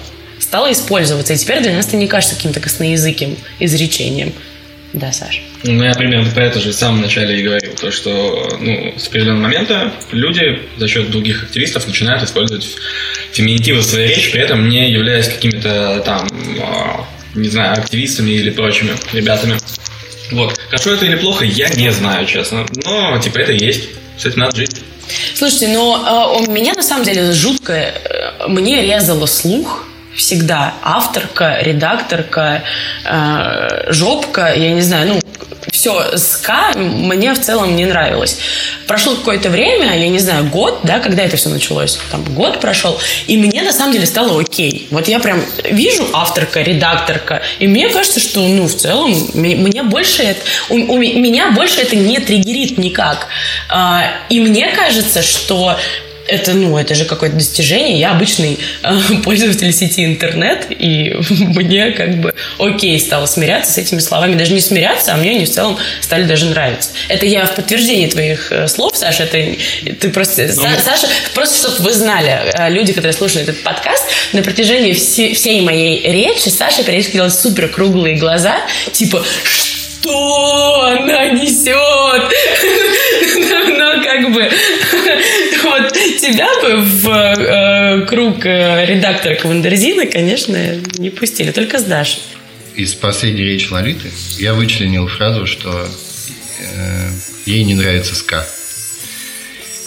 [0.45, 1.33] стало использоваться.
[1.33, 4.31] И теперь для нас это не кажется каким-то косноязыким изречением.
[4.93, 5.41] Да, Саша.
[5.63, 7.73] Ну, я примерно про это же в самом начале и говорил.
[7.73, 12.65] То, что ну, с определенного момента люди за счет других активистов начинают использовать
[13.33, 16.29] феминитивы в своей речи, при этом не являясь какими-то там,
[16.61, 19.57] а, не знаю, активистами или прочими ребятами.
[20.31, 20.57] Вот.
[20.69, 22.65] Хорошо это или плохо, я не знаю, честно.
[22.85, 23.89] Но, типа, это есть.
[24.17, 24.77] С этим надо жить.
[25.33, 29.84] Слушайте, но э, у меня на самом деле жутко, э, мне резало слух,
[30.15, 32.63] всегда авторка, редакторка,
[33.05, 35.21] э, жопка, я не знаю, ну,
[35.71, 38.37] все СК мне в целом не нравилось.
[38.87, 42.99] Прошло какое-то время, я не знаю, год, да, когда это все началось, там год прошел,
[43.27, 44.87] и мне на самом деле стало окей.
[44.91, 50.23] Вот я прям вижу авторка, редакторка, и мне кажется, что, ну, в целом, мне больше
[50.23, 53.27] это, у, у меня больше это не триггерит никак.
[53.69, 55.77] А, и мне кажется, что
[56.35, 57.99] это, ну, это же какое-то достижение.
[57.99, 63.99] Я обычный э, пользователь сети интернет, и мне как бы окей стало смиряться с этими
[63.99, 64.35] словами.
[64.35, 66.91] Даже не смиряться, а мне они в целом стали даже нравиться.
[67.07, 69.23] Это я в подтверждении твоих э, слов, Саша.
[69.23, 69.55] Это
[69.99, 70.43] ты просто...
[70.55, 74.93] Ну, Са, Саша, просто чтобы вы знали, э, люди, которые слушают этот подкаст, на протяжении
[74.93, 78.57] все, всей моей речи Саша периодически делает супер круглые глаза,
[78.91, 79.23] типа,
[80.05, 82.31] что она несет?
[84.03, 84.41] Как бы
[85.63, 90.57] вот тебя бы в э, круг э, редактора Кавандерзина, конечно,
[90.97, 92.21] не пустили, только с Дашей.
[92.75, 95.87] Из последней речи Лолиты я вычленил фразу, что
[96.59, 97.09] э,
[97.45, 98.45] ей не нравится ска.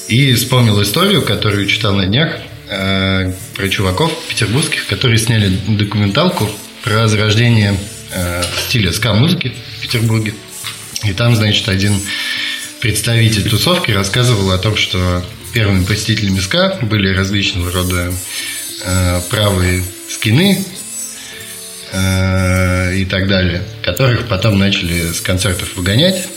[0.09, 2.39] И вспомнил историю, которую читал на днях
[2.71, 6.49] э, про чуваков петербургских, которые сняли документалку
[6.83, 7.77] про зарождение
[8.13, 10.35] э, стиля ска-музыки в Петербурге.
[11.05, 11.95] И там, значит, один
[12.81, 18.13] представитель тусовки рассказывал о том, что первыми посетителями СКА были различного рода
[18.85, 20.65] э, правые скины
[21.93, 26.29] э, и так далее, которых потом начали с концертов выгонять,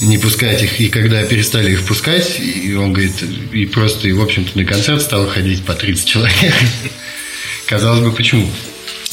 [0.00, 0.80] не пускать их.
[0.80, 5.00] И когда перестали их пускать, и он говорит, и просто, и в общем-то на концерт
[5.00, 6.54] стало ходить по 30 человек.
[7.66, 8.50] Казалось бы, почему?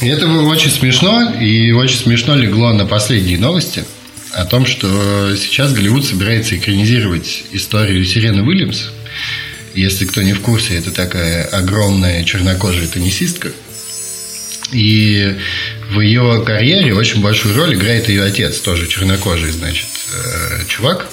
[0.00, 3.84] И это было очень смешно, и очень смешно легло на последние новости–
[4.32, 8.90] о том, что сейчас Голливуд собирается экранизировать историю Сирены Уильямс.
[9.74, 13.50] Если кто не в курсе, это такая огромная чернокожая теннисистка.
[14.72, 15.36] И
[15.90, 21.08] в ее карьере очень большую роль играет ее отец, тоже чернокожий, значит, э, чувак,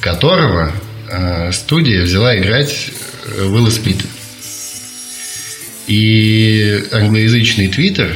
[0.00, 0.72] которого
[1.08, 2.90] э, студия взяла играть
[3.24, 4.06] э, Уилла Смита.
[5.86, 8.14] И англоязычный твиттер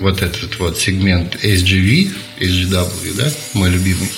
[0.00, 4.10] вот этот вот сегмент SGV, SGW, да, мой любимый,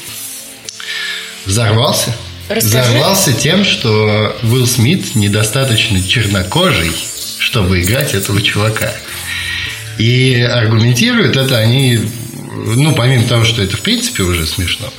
[1.44, 2.14] взорвался.
[2.48, 2.90] Расскажи.
[2.90, 6.92] Взорвался тем, что Уилл Смит недостаточно чернокожий,
[7.38, 8.92] чтобы играть этого чувака.
[9.98, 12.00] И аргументируют это они,
[12.54, 14.92] ну, помимо того, что это в принципе уже смешно,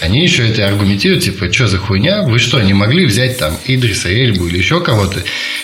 [0.00, 4.10] они еще это аргументируют, типа, что за хуйня, вы что, не могли взять там Идриса
[4.10, 5.22] Эльбу или еще кого-то?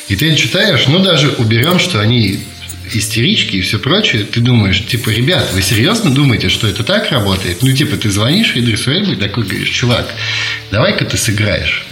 [0.08, 2.40] И ты читаешь, ну, даже уберем, что они
[2.96, 7.62] истерички и все прочее, ты думаешь, типа, ребят, вы серьезно думаете, что это так работает?
[7.62, 10.12] Ну, типа, ты звонишь Идрису Эльбу и такой говоришь, чувак,
[10.70, 11.86] давай-ка ты сыграешь.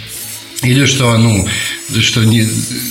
[0.61, 1.47] Или что, ну,
[2.01, 2.45] что не,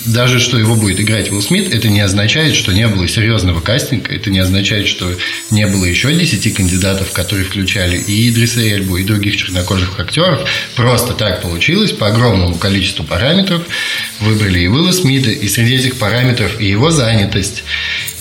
[0.06, 4.14] даже что его будет играть Уилл Смит, это не означает, что не было серьезного кастинга,
[4.14, 5.14] это не означает, что
[5.50, 10.48] не было еще 10 кандидатов, которые включали и Идриса Эльбу, и других чернокожих актеров.
[10.76, 13.62] Просто так получилось, по огромному количеству параметров
[14.20, 17.64] выбрали и Уилла Смита, и среди этих параметров и его занятость,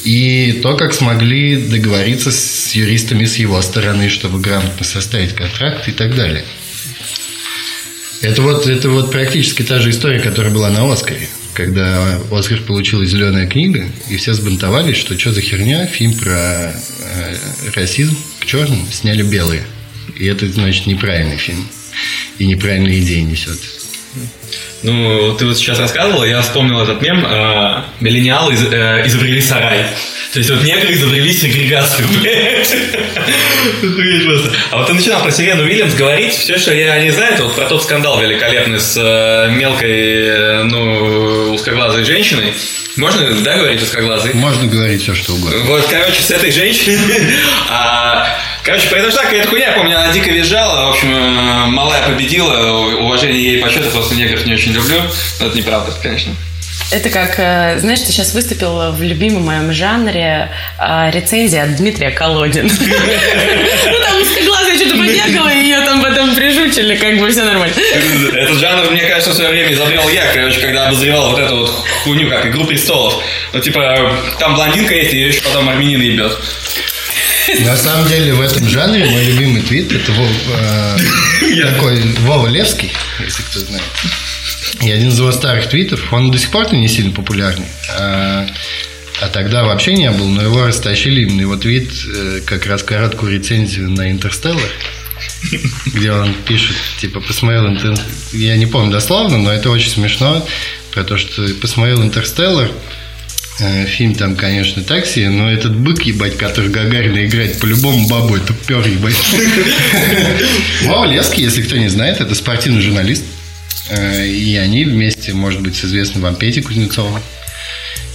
[0.04, 5.92] и то, как смогли договориться с юристами с его стороны, чтобы грамотно составить контракт и
[5.94, 6.44] так далее.
[8.21, 11.27] Это вот, это вот практически та же история, которая была на Оскаре.
[11.53, 17.36] Когда Оскар получила зеленая книга, и все сбунтовались, что что за херня, фильм про э,
[17.75, 19.63] расизм к черным сняли белые.
[20.15, 21.67] И это, значит, неправильный фильм.
[22.38, 23.60] И неправильные идеи несет.
[24.84, 27.25] Ну, ты вот сейчас рассказывал, я вспомнил этот мем.
[27.25, 29.86] Э, миллениалы из, э, изобрели сарай.
[30.38, 32.76] То есть вот негры изобрели сегрегацию, блядь.
[34.69, 37.56] А вот ты начинал про Сирену Уильямс говорить, все, что я не знаю, это вот
[37.56, 42.54] про тот скандал великолепный с э, мелкой, э, ну, узкоглазой женщиной.
[42.97, 44.36] Можно, да, говорить узкоглазый?
[44.36, 45.58] Можно говорить все, что угодно.
[45.62, 47.00] Вот, короче, с этой женщиной...
[47.71, 48.28] а,
[48.62, 53.41] короче, произошла какая-то хуйня, я помню, она дико визжала, в общем, э, малая победила, уважение
[53.41, 55.02] ей я просто негров не очень люблю,
[55.39, 56.32] но это неправда, конечно.
[56.89, 62.12] Это как, э, знаешь, ты сейчас выступил в любимом моем жанре э, рецензия от Дмитрия
[62.12, 62.65] Колодин.
[62.67, 67.76] Ну, там узкоглазая что-то побегала, и ее там потом прижучили, как бы все нормально.
[68.34, 71.69] Этот жанр, мне кажется, в свое время изобрел я, короче, когда обозревал вот эту вот
[72.04, 73.21] хуйню, как «Игру престолов».
[73.54, 76.38] Ну, типа, там блондинка есть, и ее еще потом армянин ебет.
[77.60, 80.97] На самом деле в этом жанре мой любимый твит это Вов, э,
[81.63, 83.84] такой Вова Левский, если кто знает.
[84.82, 87.67] И один из его старых твитов, он до сих пор не сильно популярный.
[87.97, 88.47] А,
[89.21, 93.34] а тогда вообще не был, но его растащили именно его твит, э, как раз короткую
[93.34, 94.69] рецензию на Интерстеллар,
[95.88, 97.97] где он пишет, типа, посмотрел Интер...
[98.32, 100.45] Я не помню дословно, но это очень смешно,
[100.91, 102.69] про то, что посмотрел Интерстеллар,
[103.60, 108.53] э, Фильм там, конечно, такси, но этот бык, ебать, который Гагарина играет, по-любому бабу это
[108.53, 109.15] пер, ебать.
[110.84, 113.23] Вова Лески, если кто не знает, это спортивный журналист.
[113.89, 117.21] Э, и они вместе, может быть, с известным вам Петей Кузнецовым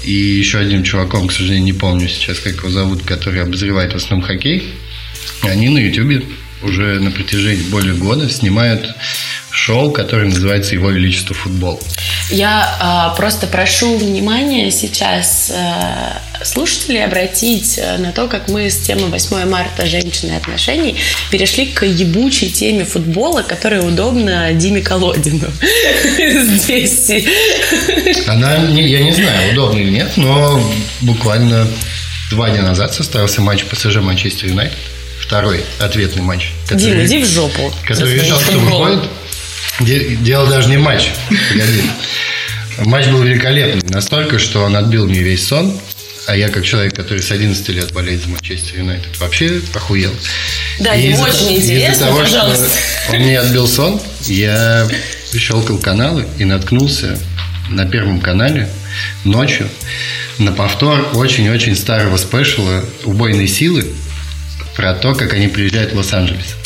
[0.04, 3.96] и еще одним чуваком, к сожалению, не помню сейчас, как его зовут, который обозревает в
[3.96, 4.74] основном хоккей.
[5.42, 6.22] Они на Ютубе
[6.62, 8.94] уже на протяжении более года снимают
[9.52, 11.80] шоу, которое называется «Его Величество футбол».
[12.30, 18.78] Я а, просто прошу внимания сейчас а, слушателей обратить э, на то, как мы с
[18.78, 20.96] темы 8 марта женщины и отношений
[21.30, 25.48] перешли к ебучей теме футбола, которая удобна Диме Колодину.
[26.18, 27.10] Здесь.
[28.26, 30.60] Она, я не знаю, удобно или нет, но
[31.02, 31.66] буквально
[32.30, 34.78] два дня назад состоялся матч ПСЖ Манчестер Юнайтед.
[35.20, 36.50] Второй ответный матч.
[36.68, 37.72] Который, Дима, иди в жопу.
[37.86, 39.08] Который решил, что выходит
[39.80, 41.10] Дело даже не матч.
[41.28, 41.82] Погоди.
[42.78, 43.82] Матч был великолепный.
[43.90, 45.78] Настолько, что он отбил мне весь сон.
[46.26, 50.12] А я, как человек, который с 11 лет болеет за Манчестер Юнайтед, вообще охуел.
[50.78, 52.68] Да, и ему очень интересно, из-за того, пожалуйста.
[53.04, 54.88] Что он мне отбил сон, я
[55.36, 57.18] щелкал каналы и наткнулся
[57.70, 58.68] на Первом канале
[59.24, 59.68] ночью
[60.38, 63.86] на повтор очень-очень старого спешала «Убойной силы»
[64.76, 66.56] про то, как они приезжают в Лос-Анджелес.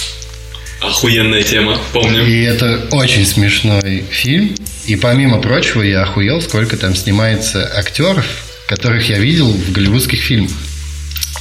[0.86, 2.24] Охуенная тема, помню.
[2.24, 4.54] И это очень смешной фильм.
[4.86, 8.24] И помимо прочего, я охуел, сколько там снимается актеров,
[8.68, 10.52] которых я видел в голливудских фильмах.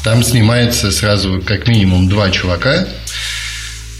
[0.04, 2.88] Там снимается сразу как минимум два чувака,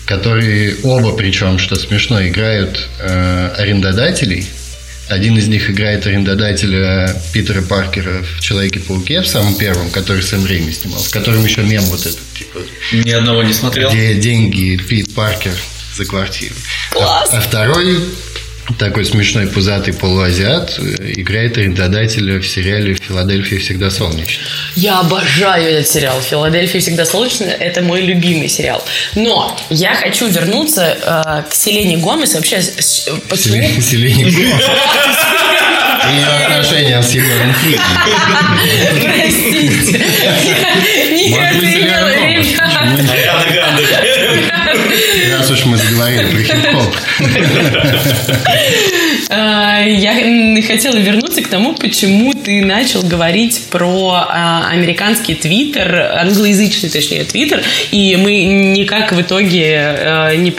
[0.06, 4.48] которые оба, причем, что смешно, играют э, арендодателей–
[5.10, 10.72] один из них играет арендодателя Питера Паркера в Человеке-пауке, в самом первом, который Сэм Рейми
[10.72, 12.60] снимал, в котором еще мем вот этот, типа...
[12.92, 13.92] Ни одного не смотрел.
[13.92, 15.54] Где деньги Пит Паркер
[15.96, 16.56] за квартиру.
[16.92, 17.30] Класс!
[17.32, 18.00] А, а второй
[18.80, 24.44] такой смешной пузатый полуазиат э, играет арендодателя в сериале «Филадельфия всегда солнечно».
[24.76, 26.20] Я обожаю этот сериал.
[26.22, 28.84] «Филадельфия всегда солнечно»– это мой любимый сериал.
[29.16, 32.34] Но я хочу вернуться э, к Селене Гомес.
[32.34, 33.82] Вообще, с, почему?
[33.82, 34.66] Селене Гомес.
[36.12, 37.54] Ее отношения с Егором
[39.02, 40.06] Простите.
[41.14, 42.12] Я не хотела,
[45.38, 46.96] Раз уж мы заговорили про хип-хоп.
[49.30, 57.24] я хотела вернуться к тому, почему ты начал говорить про а, американский твиттер, англоязычный, точнее,
[57.26, 60.54] твиттер, и мы никак в итоге а, не,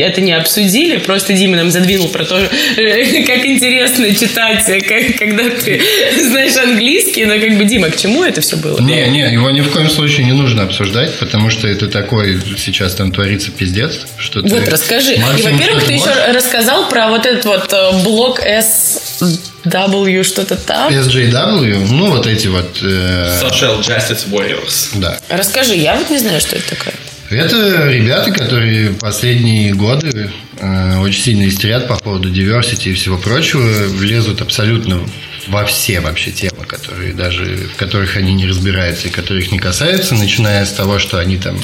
[0.00, 5.50] это не обсудили, просто Дима нам задвинул про то, э, как интересно читать, как, когда
[5.50, 5.80] ты
[6.22, 8.80] знаешь английский, но как бы, Дима, к чему это все было?
[8.80, 12.94] Не, не, его ни в коем случае не нужно обсуждать, потому что это такой сейчас
[12.94, 15.14] там творится пиздец, что Вот, ты расскажи.
[15.14, 20.92] И, во-первых, ты еще можешь- рассказал про вот этот вот э, блок SW что-то там.
[20.92, 24.90] SJW, ну вот эти вот, э, Social Justice Warriors.
[24.94, 25.18] да.
[25.28, 26.94] Расскажи, я вот не знаю, что это такое.
[27.30, 33.62] Это ребята, которые последние годы э, очень сильно истерят по поводу diversity и всего прочего,
[33.88, 35.00] влезут абсолютно
[35.48, 40.14] во все вообще темы, которые даже в которых они не разбираются и которых не касаются,
[40.14, 41.58] начиная с того, что они там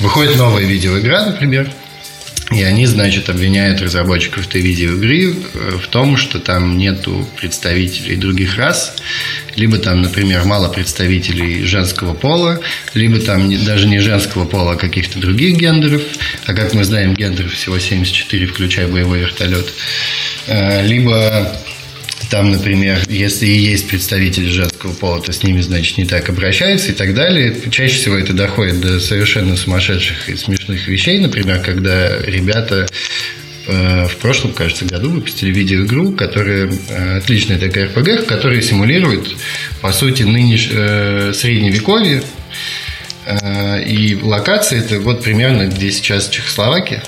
[0.00, 1.70] выходит новая видеоигра, например,
[2.52, 8.56] и они, значит, обвиняют разработчиков этой видеоигры э, в том, что там нету представителей других
[8.56, 8.94] рас,
[9.56, 12.60] либо там, например, мало представителей женского пола,
[12.94, 16.02] либо там даже не женского пола, а каких-то других гендеров.
[16.44, 19.72] А как мы знаем, гендеров всего 74, включая боевой вертолет.
[20.46, 21.52] Э, Либо
[22.30, 26.92] там, например, если и есть представители женского пола, то с ними, значит, не так обращаются
[26.92, 27.54] и так далее.
[27.70, 31.18] Чаще всего это доходит до совершенно сумасшедших и смешных вещей.
[31.20, 32.86] Например, когда ребята
[33.66, 39.28] э, в прошлом, кажется, году выпустили видеоигру, которая э, отличная такая RPG, которая симулирует,
[39.80, 40.68] по сути, нынеш...
[40.72, 42.22] э, средневековье.
[43.86, 47.02] И локация это вот примерно где сейчас Чехословакия.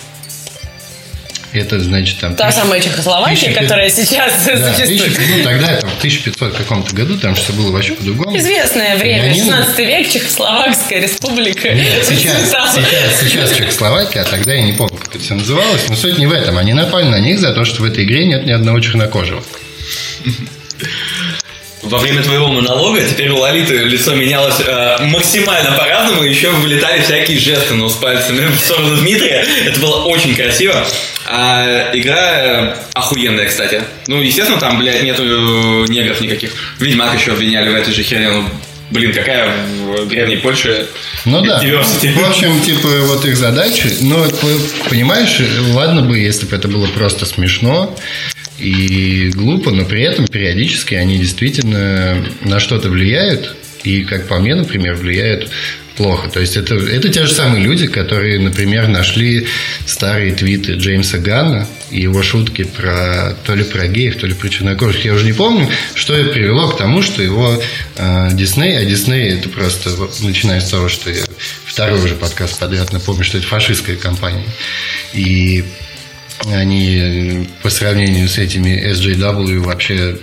[1.53, 5.13] Это значит там Та самая Чехословакия, 1500 которая сейчас да, существует.
[5.17, 8.37] 1000, ну, тогда это в 1500 каком-то году, там что было вообще по-другому.
[8.37, 11.73] Известное время, они- 16 век, Чехословакская республика.
[11.73, 12.69] Нет, сейчас, Там.
[12.71, 16.27] сейчас, сейчас Чехословакия, а тогда я не помню, как это все называлось, но суть не
[16.27, 16.59] в этом.
[16.59, 19.43] Они напали на них за то, что в этой игре нет ни одного чернокожего.
[21.83, 27.39] Во время твоего монолога теперь у Лолиты лицо менялось э, максимально по-разному, еще вылетали всякие
[27.39, 29.47] жесты, но с пальцами в сторону Дмитрия.
[29.65, 30.87] Это было очень красиво.
[31.31, 33.83] А игра э, охуенная, кстати.
[34.07, 36.53] Ну, естественно, там, блядь, нету э, негров никаких.
[36.79, 38.31] Ведьмак еще обвиняли в этой же херне.
[38.31, 38.45] Ну,
[38.91, 39.53] блин, какая
[39.85, 40.87] в древней Польше
[41.26, 41.62] Ну да.
[41.62, 42.12] diversity.
[42.12, 43.89] В общем, типа, вот их задача.
[44.01, 44.24] Ну,
[44.89, 45.39] понимаешь,
[45.74, 47.95] ладно бы, если бы это было просто смешно
[48.59, 53.55] и глупо, но при этом периодически они действительно на что-то влияют.
[53.85, 55.51] И, как по мне, например, влияют
[55.99, 56.31] плохо.
[56.31, 59.49] То есть это, это те же самые люди, которые, например, нашли
[59.85, 64.49] старые твиты Джеймса Ганна и его шутки про то ли про геев, то ли про
[64.49, 65.05] чернокожих.
[65.05, 67.61] Я уже не помню, что это привело к тому, что его
[67.97, 69.91] э, Дисней, а Дисней это просто,
[70.21, 71.25] начиная с того, что я
[71.67, 74.47] второй уже подкаст подряд напомню, что это фашистская компания.
[75.13, 75.65] И
[76.47, 80.17] они по сравнению с этими SJW вообще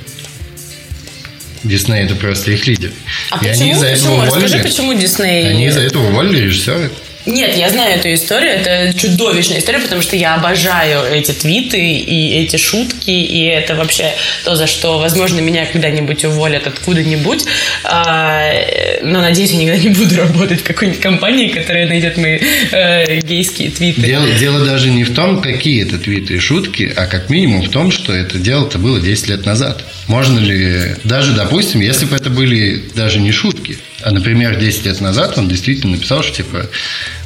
[1.66, 2.91] Дисней это просто их лидер.
[3.32, 3.63] А и почему?
[3.63, 4.22] они этого почему?
[4.22, 4.63] Расскажи, уволили.
[4.63, 5.49] почему Дисней...
[5.49, 6.89] Они из-за этого уволили режиссера.
[7.26, 12.43] Нет, я знаю эту историю, это чудовищная история, потому что я обожаю эти твиты и
[12.43, 14.13] эти шутки, и это вообще
[14.43, 17.45] то, за что, возможно, меня когда-нибудь уволят откуда-нибудь,
[17.84, 18.53] А,
[19.01, 22.39] но, надеюсь, я никогда не буду работать в какой-нибудь компании, которая найдет мои
[22.72, 24.01] э, гейские твиты.
[24.01, 27.70] Дело, дело даже не в том, какие это твиты и шутки, а как минимум в
[27.70, 29.84] том, что это дело-то было 10 лет назад.
[30.08, 35.01] Можно ли, даже, допустим, если бы это были даже не шутки, а, например, 10 лет
[35.01, 36.70] назад он действительно написал, что типа,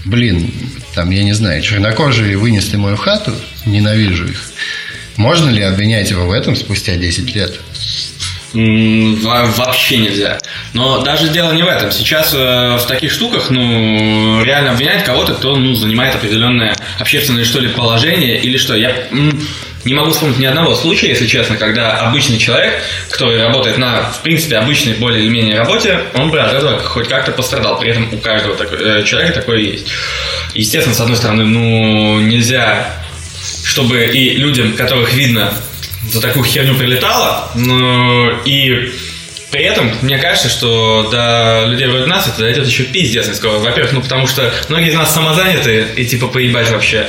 [0.05, 0.53] блин,
[0.95, 3.33] там, я не знаю, чернокожие вынесли мою хату,
[3.65, 4.41] ненавижу их.
[5.17, 7.59] Можно ли обвинять его в этом спустя 10 лет?
[8.53, 10.39] Вообще нельзя.
[10.73, 11.91] Но даже дело не в этом.
[11.91, 17.59] Сейчас э, в таких штуках, ну, реально обвинять кого-то, кто, ну, занимает определенное общественное, что
[17.59, 18.75] ли, положение или что.
[18.75, 19.07] Я
[19.85, 22.73] не могу вспомнить ни одного случая, если честно, когда обычный человек,
[23.09, 27.07] который работает на, в принципе, обычной более или менее работе, он бы от этого хоть
[27.07, 27.79] как-то пострадал.
[27.79, 29.87] При этом у каждого такой- э, человека такое есть.
[30.53, 32.95] Естественно, с одной стороны, ну, нельзя
[33.63, 35.53] чтобы и людям, которых видно,
[36.11, 38.91] за такую херню прилетало, но и
[39.51, 43.57] при этом, мне кажется, что до людей вроде нас это дойдет еще пиздец скоро.
[43.59, 47.07] Во-первых, ну потому что многие из нас самозаняты и типа поебать вообще.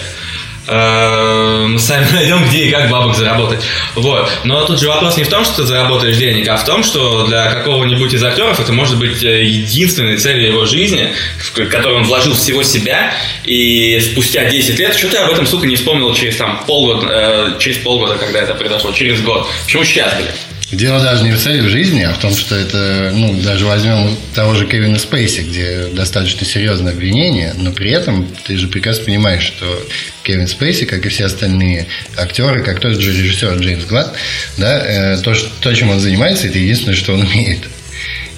[0.71, 3.61] Э, Мы сами найдем, где и как бабок заработать.
[3.97, 4.31] Вот.
[4.45, 7.27] Но тут же вопрос не в том, что ты заработаешь денег, а в том, что
[7.27, 12.05] для какого-нибудь из актеров это может быть э, единственной целью его жизни, в которую он
[12.05, 13.13] вложил всего себя,
[13.45, 17.59] и спустя 10 лет, что ты об этом, сука, не вспомнил через там полгода, э,
[17.59, 19.49] через полгода, когда это произошло, через год.
[19.65, 20.50] Почему сейчас, блядь?
[20.73, 24.17] Дело даже не в цели в жизни, а в том, что это, ну, даже возьмем
[24.37, 29.43] того же Кевина Спейси, где достаточно серьезное обвинение, но при этом ты же прекрасно понимаешь,
[29.43, 29.85] что
[30.23, 34.15] Кевин Спейси, как и все остальные актеры, как тот же режиссер Джеймс Глад,
[34.59, 37.65] да, э, то, что, то, чем он занимается, это единственное, что он умеет.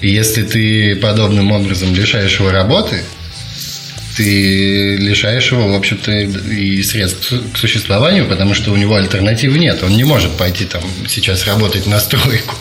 [0.01, 3.03] И если ты подобным образом лишаешь его работы,
[4.15, 9.83] ты лишаешь его, в общем-то, и средств к существованию, потому что у него альтернативы нет.
[9.83, 12.55] Он не может пойти там сейчас работать на стройку.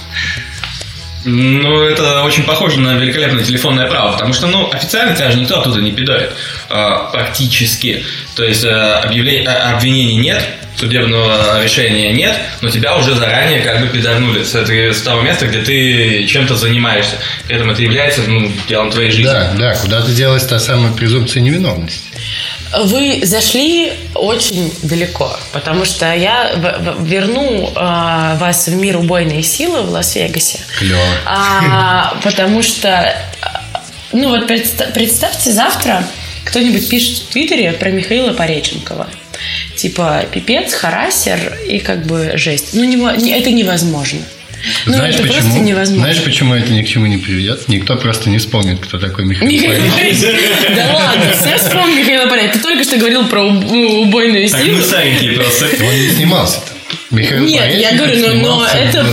[1.24, 5.61] Ну, это очень похоже на великолепное телефонное право, потому что, ну, официально тебя же никто
[5.61, 6.30] оттуда не пидорит,
[6.68, 8.05] а, практически.
[8.34, 10.42] То есть, а, объявление, а, обвинений нет,
[10.82, 15.60] судебного решения нет, но тебя уже заранее как бы пидорнули с, с того места, где
[15.60, 17.16] ты чем-то занимаешься.
[17.46, 19.30] При этом это является ну, делом твоей жизни.
[19.30, 22.10] Да, да, куда-то делась та самая презумпция невиновности.
[22.84, 26.50] Вы зашли очень далеко, потому что я
[26.98, 30.58] верну э, вас в мир убойной силы в Лас-Вегасе.
[30.78, 31.00] Клево.
[31.26, 33.14] А, потому что,
[34.12, 36.04] ну вот представьте, завтра
[36.44, 39.06] кто-нибудь пишет в Твиттере про Михаила Пореченкова.
[39.76, 42.70] Типа пипец, харасер и как бы жесть.
[42.74, 44.20] Ну, не, это невозможно.
[44.86, 45.40] Ну, Знаешь это почему?
[45.40, 46.04] Просто невозможно.
[46.04, 47.68] Знаешь, почему это ни к чему не приведет?
[47.68, 50.76] Никто просто не вспомнит, кто такой Михаил Пореченков.
[50.76, 52.52] Да ладно, все вспомнили Михаила.
[52.52, 54.60] Ты только что говорил про убойную силу.
[54.60, 55.64] Так мы старенькие просто.
[55.64, 56.81] Он не снимался-то.
[57.11, 59.07] Михаил Нет, Пореченков я говорю, но, но это...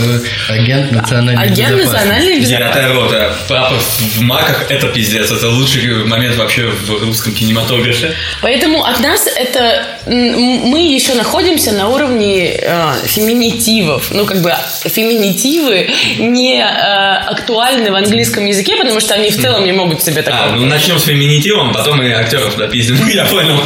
[0.48, 1.86] Агент национальной агент безопасности.
[1.86, 2.48] национальной безопасности.
[2.48, 3.36] Девятая рота.
[3.48, 5.30] Папа в маках– это пиздец.
[5.30, 8.14] Это лучший момент вообще в русском кинематографе.
[8.40, 9.84] Поэтому от нас это...
[10.06, 14.10] Мы еще находимся на уровне э, феминитивов.
[14.10, 14.54] Ну, как бы
[14.84, 20.22] феминитивы не э, актуальны в английском языке, потому что они в целом не могут себе
[20.22, 20.44] такого...
[20.44, 23.06] А, ну начнем с феминитивом, потом мы актеров допиздим.
[23.14, 23.60] Я понял.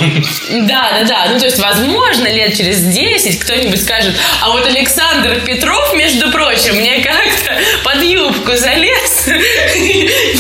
[0.67, 1.27] Да, да, да.
[1.33, 4.04] Ну, то есть, возможно, лет через 10 кто-нибудь скажет,
[4.43, 9.29] а вот Александр Петров, между прочим, мне как-то под юбку залез.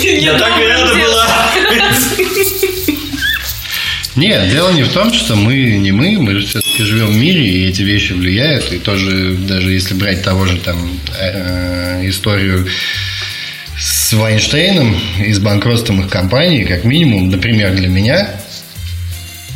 [0.03, 1.29] Я так и рада была.
[4.17, 7.45] Нет, дело не в том, что мы не мы, мы же все-таки живем в мире,
[7.45, 8.73] и эти вещи влияют.
[8.73, 12.69] И тоже, даже если брать того же там э, историю
[13.77, 18.29] с Вайнштейном и с банкротством их компании, как минимум, например, для меня,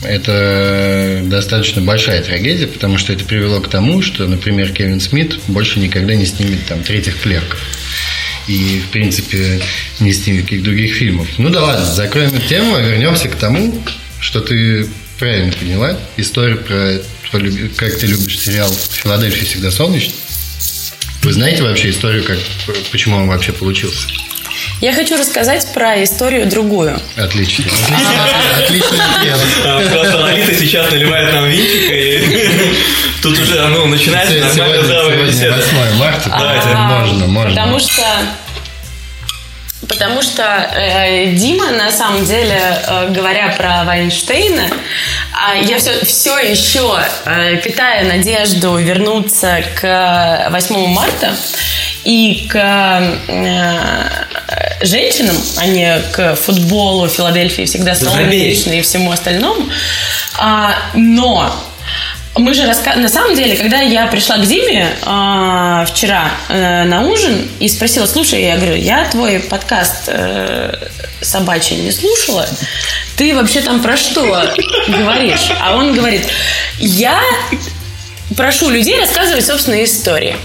[0.02, 5.80] это достаточно большая трагедия, потому что это привело к тому, что, например, Кевин Смит больше
[5.80, 7.60] никогда не снимет там третьих клерков.
[8.46, 9.60] И, в принципе,
[10.00, 11.28] не снимет каких других фильмов.
[11.36, 13.82] Ну да ладно, закроем эту тему, а вернемся к тому,
[14.20, 14.88] что ты
[15.18, 15.98] правильно поняла.
[16.16, 17.00] История про
[17.76, 20.14] как ты любишь сериал «Филадельфия всегда солнечно».
[21.22, 22.38] Вы знаете вообще историю, как,
[22.90, 24.08] почему он вообще получился?
[24.80, 27.00] Я хочу рассказать про историю другую.
[27.16, 27.64] Отлично.
[28.64, 29.04] Отлично.
[29.90, 32.74] Просто Лолита сейчас наливает нам винчик, и
[33.20, 35.56] тут уже ну, начинается нормальная здравая беседа.
[35.56, 37.50] 8 марта, давайте, можно, можно.
[37.50, 38.02] Потому что
[39.88, 46.38] Потому что э, Дима, на самом деле, э, говоря про Вайнштейна, э, я все, все
[46.38, 51.34] еще э, питаю надежду вернуться к 8 марта
[52.08, 52.56] и к
[53.28, 54.08] э,
[54.80, 59.68] женщинам, а не к футболу, Филадельфии всегда солнечно и всему остальному.
[60.38, 61.52] А, но
[62.34, 63.02] мы же рассказывали...
[63.02, 68.06] На самом деле, когда я пришла к Диме э, вчера э, на ужин и спросила,
[68.06, 70.88] слушай, я говорю, я твой подкаст э,
[71.20, 72.46] собачий не слушала,
[73.18, 74.22] ты вообще там про что
[74.88, 75.50] говоришь?
[75.60, 76.22] А он говорит,
[76.78, 77.20] я
[78.36, 80.36] прошу людей рассказывать собственные истории.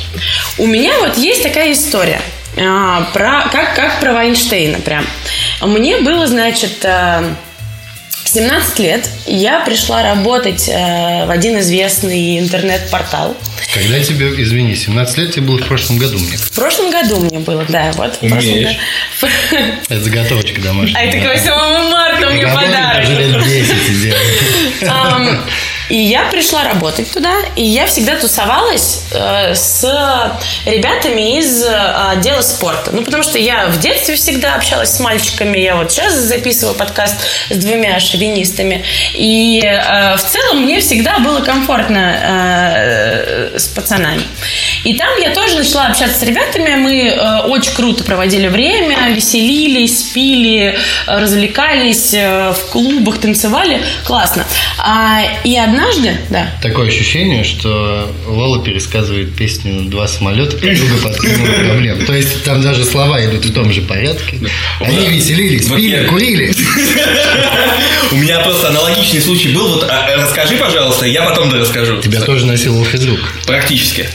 [0.58, 2.22] У меня вот есть такая история.
[2.56, 5.06] А, про, как, как про Вайнштейна прям.
[5.62, 6.86] Мне было, значит,
[8.34, 13.38] 17 лет я пришла работать э, в один известный интернет-портал.
[13.74, 16.38] Когда тебе, извини, 17 лет тебе было в прошлом году мне?
[16.38, 18.18] В прошлом году мне было, да, вот.
[18.22, 18.78] Умеешь.
[19.90, 20.98] Это заготовочка домашняя.
[20.98, 21.52] А это к 8
[21.92, 23.04] марта мне подарок.
[23.04, 24.92] Уже лет 10
[25.94, 29.84] и я пришла работать туда, и я всегда тусовалась э, с
[30.66, 31.70] ребятами из э,
[32.14, 32.90] отдела спорта.
[32.92, 37.18] Ну, потому что я в детстве всегда общалась с мальчиками, я вот сейчас записываю подкаст
[37.52, 38.84] с двумя шовинистами.
[39.14, 44.24] И э, в целом мне всегда было комфортно э, с пацанами.
[44.84, 50.02] И там я тоже начала общаться с ребятами, мы э, очень круто проводили время, веселились,
[50.06, 50.76] пили,
[51.06, 53.80] развлекались, э, в клубах танцевали.
[54.06, 54.44] Классно.
[54.80, 56.52] А, и одна однажды, да.
[56.62, 62.06] Такое ощущение, что Лола пересказывает песню «Два самолета» друг друга подкинула проблем.
[62.06, 64.40] То есть там даже слова идут в том же порядке.
[64.80, 66.54] Они веселились, пили, курили.
[68.12, 69.68] У меня просто аналогичный случай был.
[69.76, 72.00] Вот а, расскажи, пожалуйста, я потом да расскажу.
[72.02, 73.20] Тебя тоже насиловал физрук.
[73.48, 74.08] Практически.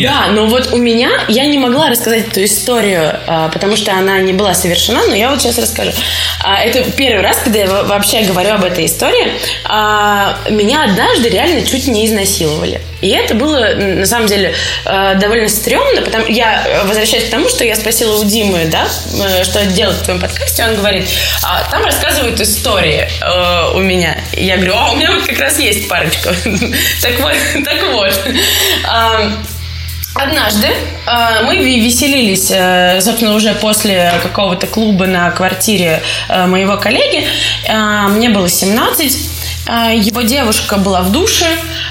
[0.00, 4.18] Да, но вот у меня, я не могла рассказать эту историю, а, потому что она
[4.20, 5.92] не была совершена, но я вот сейчас расскажу.
[6.42, 9.32] А, Это первый раз, когда я во- вообще говорю об этой истории.
[9.64, 12.80] А, Меня однажды реально чуть не изнасиловали.
[13.02, 14.54] И это было, на самом деле,
[14.86, 19.44] э, довольно стрёмно, потому я возвращаюсь к тому, что я спросила у Димы, да, э,
[19.44, 21.06] что делать в твоем подкасте, он говорит,
[21.42, 24.16] а там рассказывают истории э, у меня.
[24.32, 26.34] И я говорю, а у меня вот как раз есть парочка.
[27.02, 27.34] Так вот,
[27.64, 28.12] так вот.
[30.14, 32.46] Однажды э, мы ве- веселились,
[33.04, 37.26] собственно, уже после какого-то клуба на квартире моего коллеги.
[37.68, 39.35] Мне было 17.
[39.66, 41.46] Э, Его девушка была в душе.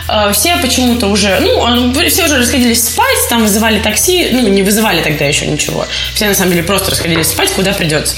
[0.09, 5.01] э, Все почему-то уже, ну, все уже расходились спать, там вызывали такси, ну, не вызывали
[5.01, 5.86] тогда еще ничего.
[6.13, 8.15] Все, на самом деле, просто расходились спать, куда придется.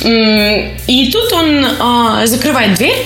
[0.00, 3.04] И тут он э, закрывает дверь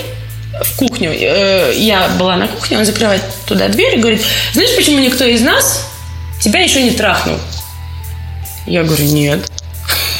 [0.62, 1.10] в кухню.
[1.12, 4.22] Э, Я была на кухне, он закрывает туда дверь и говорит,
[4.52, 5.88] знаешь, почему никто из нас
[6.40, 7.38] тебя еще не трахнул?
[8.66, 9.50] Я говорю, нет.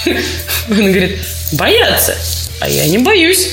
[0.68, 1.18] Он говорит,
[1.52, 2.16] боятся.
[2.60, 3.48] А я не боюсь.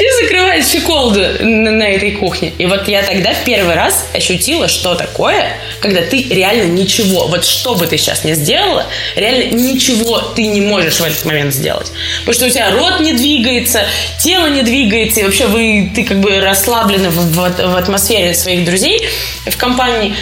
[0.00, 2.52] И закрывает щеколду на, на этой кухне.
[2.56, 7.44] И вот я тогда в первый раз ощутила, что такое, когда ты реально ничего, вот
[7.44, 11.92] что бы ты сейчас ни сделала, реально ничего ты не можешь в этот момент сделать.
[12.20, 13.82] Потому что у тебя рот не двигается,
[14.18, 18.64] тело не двигается, и вообще вы, ты как бы расслаблена в, в- в атмосфере своих
[18.64, 19.06] друзей
[19.46, 20.14] в компании.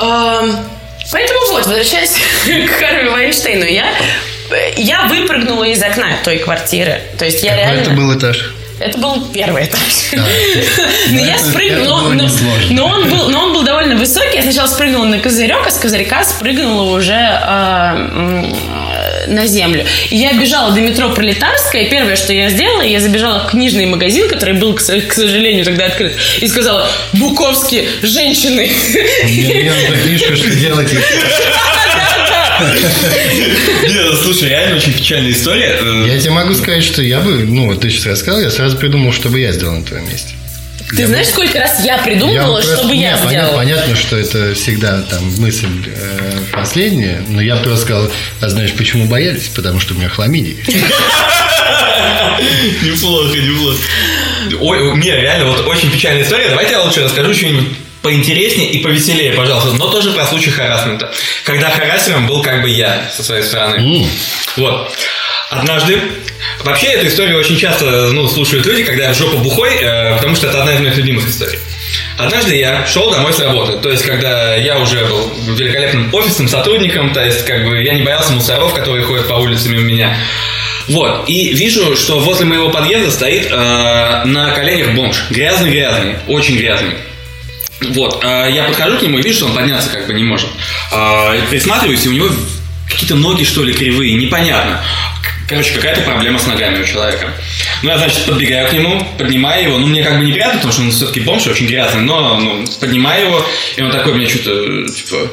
[0.00, 0.56] Эм,
[1.12, 2.10] Поэтому вот, возвращаясь
[2.44, 3.86] к Харви Вайнштейну, я,
[4.76, 7.00] я выпрыгнула из окна той квартиры.
[7.18, 7.80] То есть я Какой реально...
[7.82, 8.52] это был этаж?
[8.84, 9.80] Это был первый этаж.
[10.12, 10.16] А.
[10.16, 10.22] Но
[11.12, 12.28] Ну, я это- спрыгнула, это
[12.70, 14.36] но, он был, но он был довольно высокий.
[14.36, 18.54] Я сначала спрыгнула на козырек, а с козырька спрыгнула уже э, м,
[19.28, 19.86] на землю.
[20.10, 21.88] И я бежала до метро Пролетарская.
[21.88, 25.86] Первое, что я сделала, я забежала в книжный магазин, который был, к к сожалению, тогда
[25.86, 28.70] открыт, и сказала: Буковский, женщины.
[29.24, 30.90] Мне нужна книжка, что делать.
[33.88, 35.78] Нет, слушай, реально очень печальная история.
[35.80, 38.76] Э, Я тебе могу сказать, что я бы, ну, вот ты сейчас рассказал, я сразу
[38.76, 40.34] придумал, что бы я сделал на твоем месте.
[40.96, 43.56] Ты знаешь, сколько раз я придумывала, просто- чтобы я понятно, сделала?
[43.56, 49.06] понятно, что это всегда там мысль э, последняя, но я просто сказал, а знаешь, почему
[49.06, 49.48] боялись?
[49.54, 50.56] Потому что у меня хламидия.
[52.82, 53.78] Неплохо, неплохо.
[54.60, 56.48] Ой, у меня реально вот очень печальная история.
[56.50, 57.68] Давайте я лучше расскажу что-нибудь
[58.04, 59.72] поинтереснее и повеселее, пожалуйста.
[59.72, 61.10] Но тоже про случай харасмента.
[61.42, 63.76] Когда харасером был как бы я со своей стороны.
[63.76, 64.06] М.
[64.56, 64.92] Вот.
[65.50, 65.98] Однажды
[66.62, 70.34] Вообще, эту историю очень часто ну, слушают люди, когда я в жопу бухой, э, потому
[70.34, 71.58] что это одна из моих любимых историй.
[72.16, 77.12] Однажды я шел домой с работы, то есть когда я уже был великолепным офисным сотрудником,
[77.12, 80.16] то есть как бы я не боялся мусоров, которые ходят по улице мимо меня.
[80.88, 85.24] Вот, и вижу, что возле моего подъезда стоит э, на коленях бомж.
[85.30, 86.94] Грязный-грязный, очень грязный.
[87.90, 90.48] Вот, э, я подхожу к нему и вижу, что он подняться как бы не может.
[90.92, 92.28] Э, присматриваюсь, и у него
[92.88, 94.80] какие-то ноги, что ли, кривые, непонятно.
[95.48, 97.28] Короче, какая-то проблема с ногами у человека.
[97.82, 99.78] Ну, я, значит, подбегаю к нему, поднимаю его.
[99.78, 103.26] Ну, мне как бы неприятно, потому что он все-таки бомж, очень грязный, но ну, поднимаю
[103.26, 105.30] его, и он такой мне что-то, типа,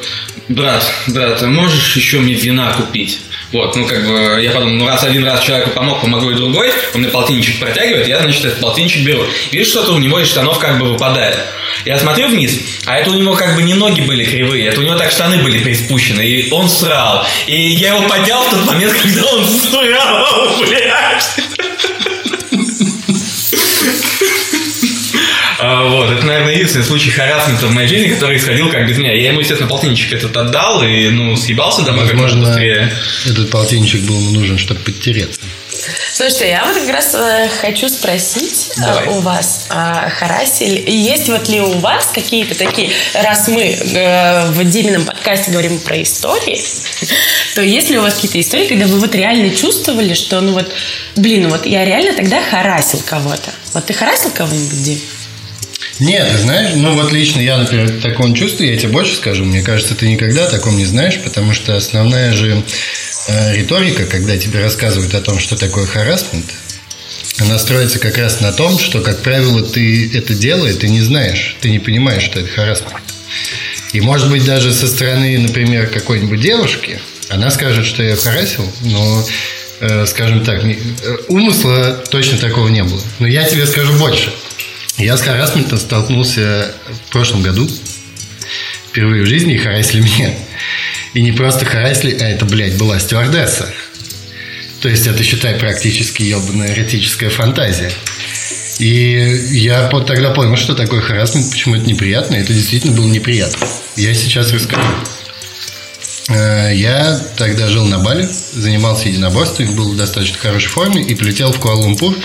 [0.48, 3.20] брат, брат, а можешь еще мне вина купить?
[3.52, 6.72] Вот, ну, как бы, я подумал, ну, раз один раз человеку помог, помогу и другой,
[6.94, 9.26] он мне полтинничек протягивает, я, значит, этот полтинничек беру.
[9.50, 11.38] Вижу, что-то у него из штанов как бы выпадает.
[11.84, 14.84] Я смотрю вниз, а это у него как бы не ноги были кривые, это у
[14.84, 17.26] него так штаны были приспущены, и он срал.
[17.46, 21.91] И я его поднял в тот момент, когда он срал, блядь.
[25.88, 29.12] Вот, это, наверное, единственный случай харасмента в моей жизни, который исходил как без меня.
[29.12, 32.92] Я ему, естественно, полтинничек этот отдал и, ну, съебался домой как можно Возможно, быстрее.
[33.26, 35.40] этот полтинничек был ему нужен, чтобы подтереться.
[36.12, 39.06] Слушайте, я вот как раз э, хочу спросить э, Давай.
[39.08, 44.64] у вас, э, Харасиль, есть вот ли у вас какие-то такие, раз мы э, в
[44.64, 46.60] Димином подкасте говорим про истории,
[47.54, 50.70] то есть ли у вас какие-то истории, когда вы вот реально чувствовали, что, ну вот,
[51.16, 53.50] блин, вот я реально тогда харасил кого-то.
[53.72, 55.00] Вот ты харасил кого-нибудь, Дим?
[56.02, 59.44] Нет, ты знаешь, ну вот лично я, например, такого не чувствую, я тебе больше скажу.
[59.44, 62.60] Мне кажется, ты никогда о таком не знаешь, потому что основная же
[63.28, 66.46] э, риторика, когда тебе рассказывают о том, что такое харасмент,
[67.38, 71.56] она строится как раз на том, что, как правило, ты это делаешь, ты не знаешь,
[71.60, 73.00] ты не понимаешь, что это харасмент.
[73.92, 76.98] И, может быть, даже со стороны, например, какой-нибудь девушки,
[77.28, 79.24] она скажет, что я харасил, но,
[79.78, 80.76] э, скажем так, э,
[81.28, 83.00] умысла точно такого не было.
[83.20, 84.32] Но я тебе скажу больше.
[85.02, 87.68] Я с харасментом столкнулся в прошлом году.
[88.88, 90.32] Впервые в жизни харасили меня.
[91.12, 93.68] И не просто харасили, а это, блядь, была стюардесса.
[94.80, 97.90] То есть это, считай, практически ебаная эротическая фантазия.
[98.78, 102.36] И я тогда понял, что такое харасмент, почему это неприятно.
[102.36, 103.66] Это действительно было неприятно.
[103.96, 104.86] Я сейчас расскажу.
[106.28, 111.52] Э, я тогда жил на Бали, занимался единоборством, был в достаточно хорошей форме и полетел
[111.52, 112.16] в Куала-Лумпур.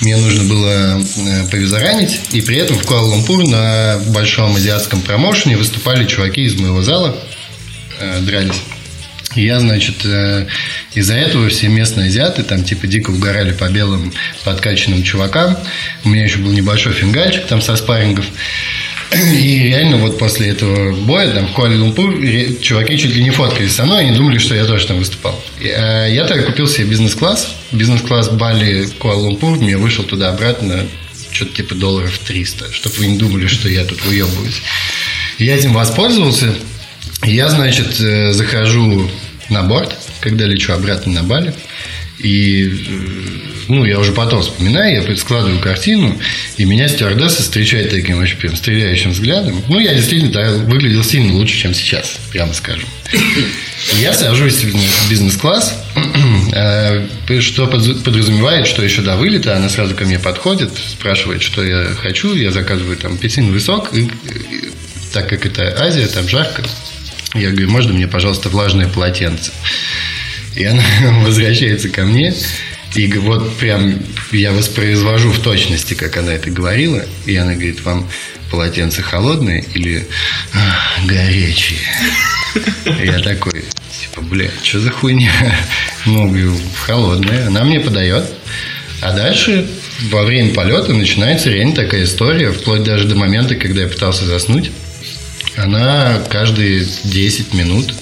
[0.00, 6.06] Мне нужно было э, повизаранить, и при этом в Куала-Лумпур на большом азиатском промоушене выступали
[6.06, 7.16] чуваки из моего зала,
[7.98, 8.60] э, дрались.
[9.34, 9.96] Я, значит,
[10.94, 14.10] из-за этого все местные азиаты там типа дико угорали по белым
[14.44, 15.58] подкачанным чувакам.
[16.04, 18.24] У меня еще был небольшой фингальчик там со спаррингов.
[19.12, 23.84] И реально вот после этого боя там в Куала-Лумпур чуваки чуть ли не фоткались со
[23.84, 25.40] мной, они думали, что я тоже там выступал.
[25.60, 27.54] А я тогда купил себе бизнес-класс.
[27.72, 30.86] Бизнес-класс Бали Куала-Лумпур, мне вышел туда-обратно
[31.30, 34.62] что-то типа долларов 300, чтобы вы не думали, что я тут выебываюсь.
[35.38, 36.54] Я этим воспользовался.
[37.22, 39.10] Я, значит, э, захожу
[39.50, 41.54] на борт, когда лечу обратно на Бали.
[42.18, 46.18] И, э, ну, я уже потом вспоминаю, я складываю картину,
[46.56, 49.62] и меня стюардесса встречает таким очень прям стреляющим взглядом.
[49.68, 52.88] Ну, я действительно да, выглядел сильно лучше, чем сейчас, прямо скажем.
[54.00, 55.74] Я сажусь в бизнес-класс,
[56.52, 61.84] э, что подразумевает, что еще до вылета она сразу ко мне подходит, спрашивает, что я
[62.00, 64.08] хочу, я заказываю там апельсиновый сок, и,
[65.12, 66.62] так как это Азия, там жарко,
[67.34, 69.52] я говорю, можно мне, пожалуйста, влажное полотенце?
[70.54, 70.82] И она
[71.22, 72.34] возвращается ко мне.
[72.96, 73.98] И вот прям
[74.32, 77.04] я воспроизвожу в точности, как она это говорила.
[77.26, 78.08] И она говорит, вам
[78.50, 80.06] полотенце холодное или
[81.04, 81.78] горячее?
[83.04, 83.64] Я такой,
[84.00, 85.30] типа, бля, что за хуйня?
[86.06, 87.48] Ну, холодное.
[87.48, 88.24] Она мне подает.
[89.02, 89.68] А дальше
[90.10, 94.70] во время полета начинается реально такая история, вплоть даже до момента, когда я пытался заснуть.
[95.56, 97.92] Она каждые 10 минут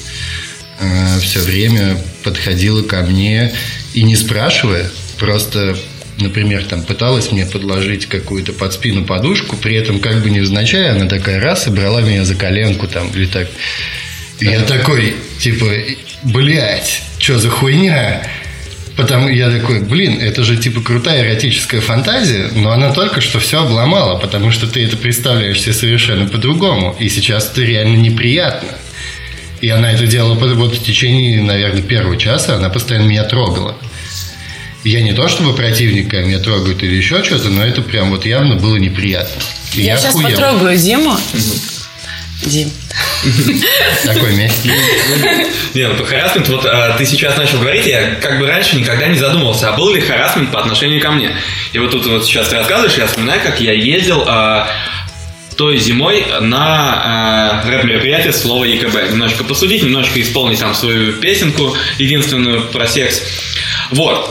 [0.78, 3.54] э, все время подходила ко мне
[3.94, 5.76] и не спрашивая, просто,
[6.18, 11.06] например, там пыталась мне подложить какую-то под спину подушку, при этом как бы невзначай, она
[11.06, 13.48] такая раз и брала меня за коленку там или так.
[14.40, 15.66] И я такой, типа,
[16.24, 18.26] блядь, что за хуйня?
[18.96, 23.62] Потому я такой, блин, это же типа крутая эротическая фантазия, но она только что все
[23.62, 26.94] обломала, потому что ты это представляешь себе совершенно по-другому.
[27.00, 28.68] И сейчас это реально неприятно.
[29.64, 33.74] И она это делала вот в течение, наверное, первого часа, она постоянно меня трогала.
[34.84, 38.56] Я не то чтобы противника меня трогают или еще что-то, но это прям вот явно
[38.56, 39.40] было неприятно.
[39.72, 40.28] И я, я сейчас хуел.
[40.28, 41.16] потрогаю Диму.
[42.44, 42.70] Дим.
[44.04, 44.70] Такой мягкий.
[45.72, 49.06] Не, ну по харасмент, вот а, ты сейчас начал говорить, я как бы раньше никогда
[49.06, 51.34] не задумывался, а был ли харасмент по отношению ко мне.
[51.72, 54.68] И вот тут вот сейчас ты рассказываешь, я вспоминаю, как я ездил а,
[55.56, 59.10] той зимой на э, рэп-мероприятие слово ЕКБ.
[59.10, 63.22] Немножечко посудить, немножечко исполнить там свою песенку единственную про секс.
[63.90, 64.30] Вот.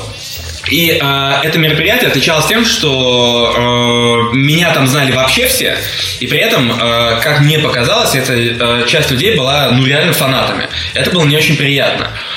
[0.70, 5.78] И э, это мероприятие отличалось тем, что э, меня там знали вообще все,
[6.20, 10.70] и при этом, э, как мне показалось, эта э, часть людей была ну реально фанатами.
[10.94, 12.06] Это было не очень приятно.
[12.06, 12.33] Э,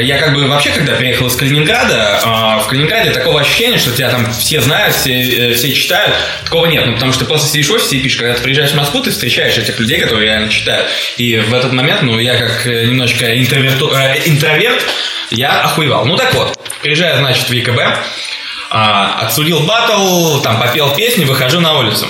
[0.00, 4.10] я как бы вообще, когда приехал из Калининграда, э, в Калининграде такого ощущения, что тебя
[4.10, 6.14] там все знают, все, э, все читают,
[6.44, 6.86] такого нет.
[6.86, 9.00] Ну, потому что ты просто сидишь в офисе и пишешь, когда ты приезжаешь в Москву,
[9.00, 10.86] ты встречаешь этих людей, которые реально читают.
[11.16, 14.84] И в этот момент, ну, я как э, немножечко интроверту, э, интроверт,
[15.30, 16.06] я охуевал.
[16.06, 17.80] Ну так вот, приезжаю, значит, в ЕКБ,
[18.70, 22.06] а, отсудил батл, там попел песни, выхожу на улицу.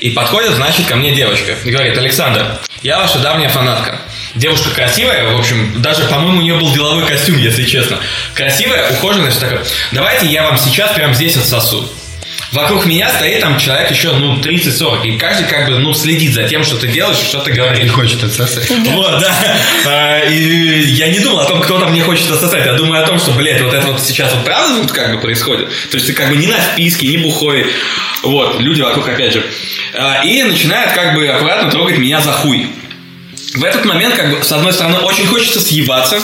[0.00, 4.00] И подходит, значит, ко мне девочка и говорит, Александр, я ваша давняя фанатка.
[4.36, 7.98] Девушка красивая, в общем, даже, по-моему, у нее был деловой костюм, если честно.
[8.34, 9.62] Красивая, ухоженная, все такое.
[9.92, 11.88] Давайте я вам сейчас прямо здесь отсосу.
[12.52, 16.44] Вокруг меня стоит там человек еще, ну, 30-40, и каждый как бы, ну, следит за
[16.44, 17.84] тем, что ты делаешь, что ты говоришь.
[17.84, 18.70] И хочет отсосать.
[18.70, 19.34] Вот, да.
[19.86, 23.06] А, и я не думал о том, кто там не хочет отсосать, я думаю о
[23.06, 25.68] том, что, блядь, вот это вот сейчас вот правда вот как бы происходит.
[25.90, 27.66] То есть ты как бы не на списке, не бухой.
[28.22, 29.44] Вот, люди вокруг, опять же.
[29.94, 32.68] А, и начинают как бы аккуратно трогать меня за хуй.
[33.56, 36.20] В этот момент, как бы, с одной стороны, очень хочется съебаться,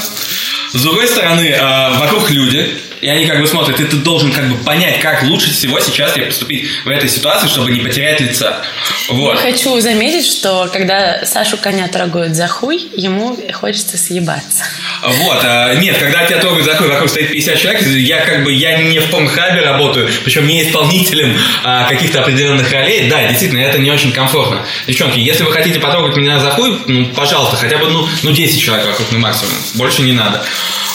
[0.72, 4.48] с другой стороны, а, вокруг люди, и они как бы смотрят, и ты должен как
[4.48, 8.62] бы понять, как лучше всего сейчас тебе поступить в этой ситуации, чтобы не потерять лица.
[9.08, 9.40] Вот.
[9.40, 14.64] Хочу заметить, что когда Сашу коня трогают за хуй, ему хочется съебаться.
[15.02, 18.52] Вот, а, нет, когда тебя трогают за хуй, вокруг стоит 50 человек, я как бы,
[18.52, 23.78] я не в Порнхабе работаю, причем не исполнителем а, каких-то определенных ролей, да, действительно, это
[23.78, 24.64] не очень комфортно.
[24.86, 28.60] Девчонки, если вы хотите потрогать меня за хуй, ну, пожалуйста, хотя бы, ну, ну 10
[28.60, 30.44] человек вокруг, ну, максимум, больше не надо.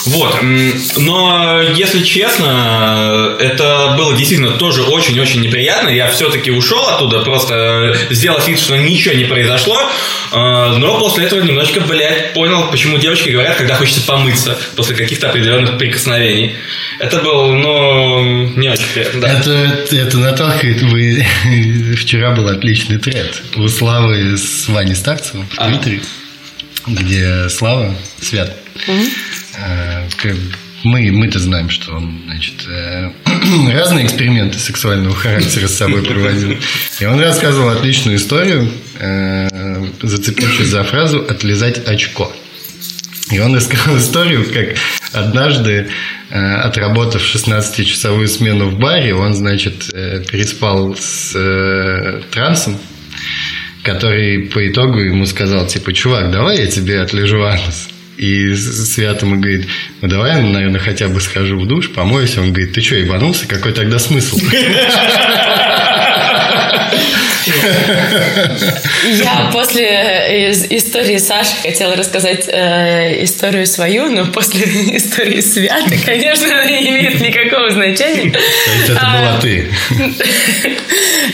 [0.08, 0.38] Вот,
[0.98, 5.90] но если честно, это было действительно тоже очень-очень неприятно.
[5.90, 9.78] Я все-таки ушел оттуда, просто сделав вид, что ничего не произошло.
[10.32, 15.30] А, но после этого немножечко, блядь, понял, почему девочки говорят, когда хочется помыться после каких-то
[15.30, 16.54] определенных прикосновений.
[17.00, 19.22] Это было, ну, не очень приятно.
[19.22, 19.28] Да.
[19.40, 20.82] Это, это наталкивает.
[20.82, 21.26] Вы...
[21.98, 26.02] Вчера был отличный тред у Славы с Ваней Старцевым в Твиттере,
[26.88, 28.56] где Слава, Свят,
[28.88, 29.37] э, к-
[30.84, 33.12] мы, мы-то знаем, что он, значит, э,
[33.74, 36.58] разные эксперименты сексуального характера с собой проводил.
[37.00, 42.32] И он рассказывал отличную историю, э, зацепившись за фразу «отлизать очко».
[43.32, 44.78] И он рассказал историю, как
[45.12, 45.90] однажды,
[46.30, 52.78] э, отработав 16-часовую смену в баре, он, значит, э, переспал с э, трансом,
[53.84, 57.90] который по итогу ему сказал, типа, чувак, давай я тебе отлежу анус.
[58.18, 59.68] И Свят ему говорит,
[60.02, 62.38] ну давай я, наверное, хотя бы схожу в душ, помоюсь.
[62.38, 63.48] Он говорит, ты что, ебанулся?
[63.48, 64.40] Какой тогда смысл?
[69.10, 74.64] Я после истории Саши хотела рассказать э, историю свою, но после
[74.98, 78.32] истории Святы, конечно, она не имеет никакого значения.
[78.32, 79.70] То есть это А, была ты.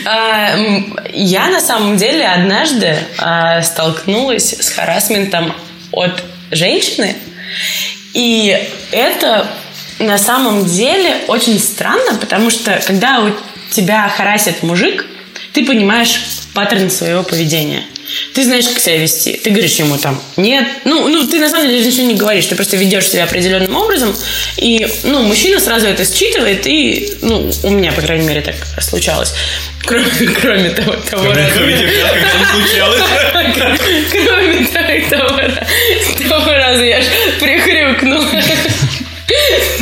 [0.04, 5.52] А, м, Я на самом деле однажды а, столкнулась с харасментом
[5.92, 6.22] от
[6.54, 7.16] женщины,
[8.12, 8.56] и
[8.90, 9.46] это
[9.98, 13.30] на самом деле очень странно, потому что когда у
[13.70, 15.06] тебя харасит мужик,
[15.52, 16.20] ты понимаешь
[16.52, 17.84] паттерн своего поведения.
[18.34, 19.32] Ты знаешь, как себя вести.
[19.32, 20.66] Ты говоришь ему там нет.
[20.84, 22.46] Ну, ну, ты на самом деле ничего не говоришь.
[22.46, 24.14] Ты просто ведешь себя определенным образом.
[24.56, 26.66] И, ну, мужчина сразу это считывает.
[26.66, 29.32] И, ну, у меня, по крайней мере, так случалось.
[29.84, 30.06] Кроме,
[30.40, 31.52] кроме того, того раза.
[31.54, 31.90] Кроме тебя,
[32.52, 33.02] случалось.
[34.12, 34.66] Кроме
[35.06, 35.40] того,
[36.28, 37.04] того, раза я ж
[37.40, 38.26] прихрюкнула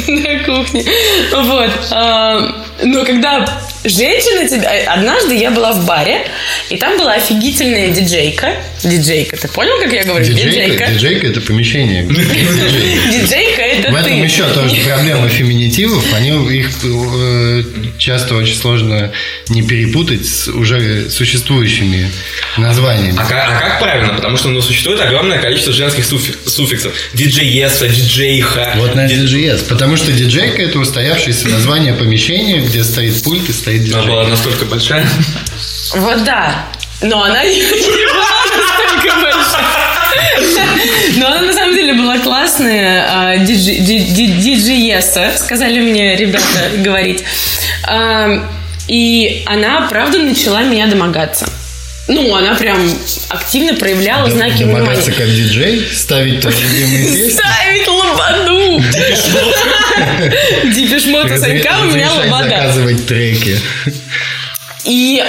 [0.09, 0.85] на кухне.
[1.33, 1.71] Вот.
[1.91, 4.93] А, Но когда женщина тебя...
[4.93, 6.27] Однажды я была в баре,
[6.71, 8.55] и там была офигительная диджейка.
[8.83, 10.25] Диджейка, ты понял, как я говорю?
[10.25, 12.03] Диджейка, диджейка это помещение.
[13.13, 14.19] Диджейка это В этом ты.
[14.25, 16.05] еще тоже проблема феминитивов.
[16.15, 17.63] Они их э,
[17.99, 19.13] часто очень сложно
[19.49, 22.11] не перепутать с уже существующими
[22.57, 23.17] названиями.
[23.19, 24.15] А как, а как правильно?
[24.15, 26.93] Потому что ну, существует огромное количество женских суффи- суффиксов.
[27.15, 28.73] Диджееса, диджейха.
[28.77, 29.69] Вот на ди- DJS.
[29.69, 34.07] Потому что диджейка это устоявшееся название помещения, где стоит пульт и стоит Она диджей.
[34.07, 35.07] была настолько большая.
[35.95, 36.67] Вот да.
[37.03, 37.43] Но она
[41.93, 43.07] деле была классная.
[43.09, 43.55] а, ди-
[44.39, 47.23] Диджееса, сказали мне ребята говорить.
[47.87, 48.49] А,
[48.89, 51.47] И она, правда, начала меня домогаться.
[52.09, 52.79] Ну, она прям
[53.29, 55.19] активно проявляла знаки Домогаться внимания.
[55.19, 57.31] как диджей, ставить твои любимые песни.
[57.39, 58.83] Ставить лободу!
[60.75, 62.45] Дипешмот у Санька, у меня лобода.
[62.45, 63.59] заказывать треки.
[64.85, 65.23] И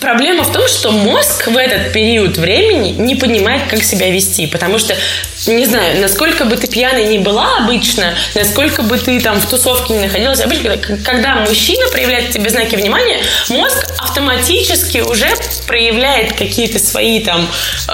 [0.00, 4.46] проблема в том, что мозг в этот период времени не понимает, как себя вести.
[4.46, 4.94] Потому что,
[5.46, 9.94] не знаю, насколько бы ты пьяной не была обычно, насколько бы ты там в тусовке
[9.94, 13.18] не находилась, обычно, когда- мужчина проявляет тебе знаки внимания,
[13.48, 15.28] мозг автоматически уже
[15.66, 17.48] проявляет какие-то свои там
[17.88, 17.92] э,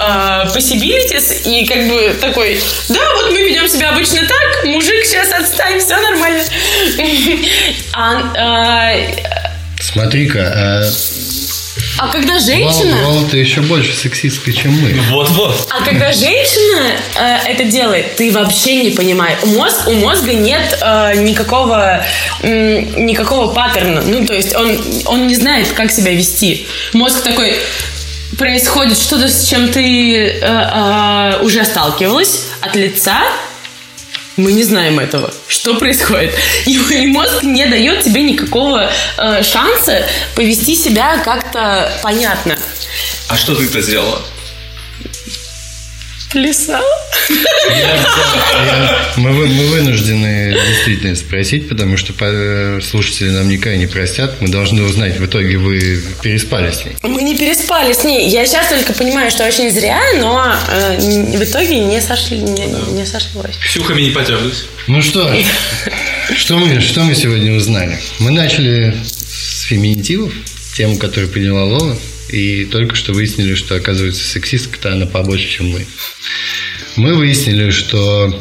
[0.55, 5.79] possibilities и как бы такой, да, вот мы ведем себя обычно так, мужик, сейчас отстань,
[5.79, 6.43] все нормально.
[7.93, 9.07] А, э,
[9.79, 10.83] Смотри-ка,
[11.97, 12.97] а когда женщина...
[13.05, 14.93] Вал, ты еще больше сексистка, чем мы.
[15.11, 15.67] Вот-вот.
[15.69, 19.39] А когда женщина э, это делает, ты вообще не понимаешь.
[19.43, 22.03] У, мозг, у мозга нет э, никакого,
[22.41, 24.01] м, никакого паттерна.
[24.01, 26.67] Ну, то есть он, он не знает, как себя вести.
[26.93, 27.55] Мозг такой,
[28.37, 33.23] происходит что-то, с чем ты э, э, уже сталкивалась от лица,
[34.37, 35.33] мы не знаем этого.
[35.47, 36.33] Что происходит?
[36.65, 40.05] И, и мозг не дает тебе никакого э, шанса
[40.35, 42.57] повести себя как-то понятно.
[43.29, 44.21] А что ты-то сделала?
[46.31, 46.83] Плясал.
[49.17, 54.41] Мы, вы- мы вынуждены действительно спросить, потому что э, слушатели нам никогда не простят.
[54.41, 56.95] Мы должны узнать, в итоге вы переспали с ней.
[57.01, 58.29] Мы не переспали с ней.
[58.29, 60.97] Я сейчас только понимаю, что очень зря, но э,
[61.37, 63.55] в итоге не сошли, не, не сошлось.
[63.57, 64.65] Ксюхами не потерлись.
[64.87, 65.33] Ну что,
[66.35, 67.97] что мы, что мы сегодня узнали?
[68.19, 70.33] Мы начали с феминитивов,
[70.75, 71.97] тему, которую приняла Лола,
[72.29, 75.85] и только что выяснили, что, оказывается, сексистка-то она побольше, чем мы.
[76.95, 78.33] Мы выяснили, что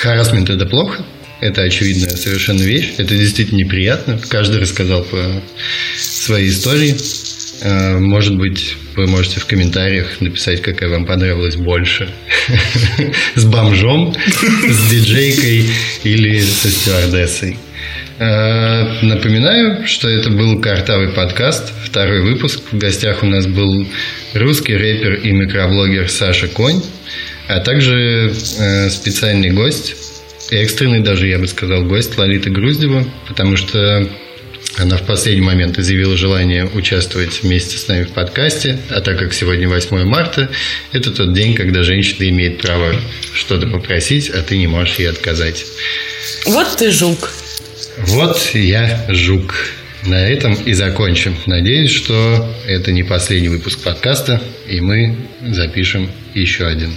[0.00, 1.04] харасмент– это плохо,
[1.40, 4.20] это очевидная совершенно вещь, это действительно неприятно.
[4.28, 5.42] Каждый рассказал по
[5.96, 6.94] своей истории.
[7.62, 12.10] Э, Может быть, вы можете в комментариях написать, какая вам понравилась больше.
[13.36, 14.14] С бомжом,
[14.68, 15.70] с диджейкой
[16.04, 17.56] или со стюардессой.
[18.18, 22.60] Э, напоминаю, что это был «Картавый подкаст», второй выпуск.
[22.70, 23.86] В гостях у нас был
[24.34, 26.82] русский рэпер и микроблогер Саша Конь,
[27.52, 29.94] а также э, специальный гость,
[30.50, 34.08] экстренный даже, я бы сказал, гость Лолита Груздева, потому что
[34.78, 39.34] она в последний момент изъявила желание участвовать вместе с нами в подкасте, а так как
[39.34, 40.48] сегодня 8 марта,
[40.92, 42.94] это тот день, когда женщина имеет право
[43.34, 45.66] что-то попросить, а ты не можешь ей отказать.
[46.46, 47.30] Вот ты жук.
[47.98, 49.54] Вот я жук.
[50.04, 51.36] На этом и закончим.
[51.46, 55.16] Надеюсь, что это не последний выпуск подкаста, и мы
[55.48, 56.92] запишем еще один.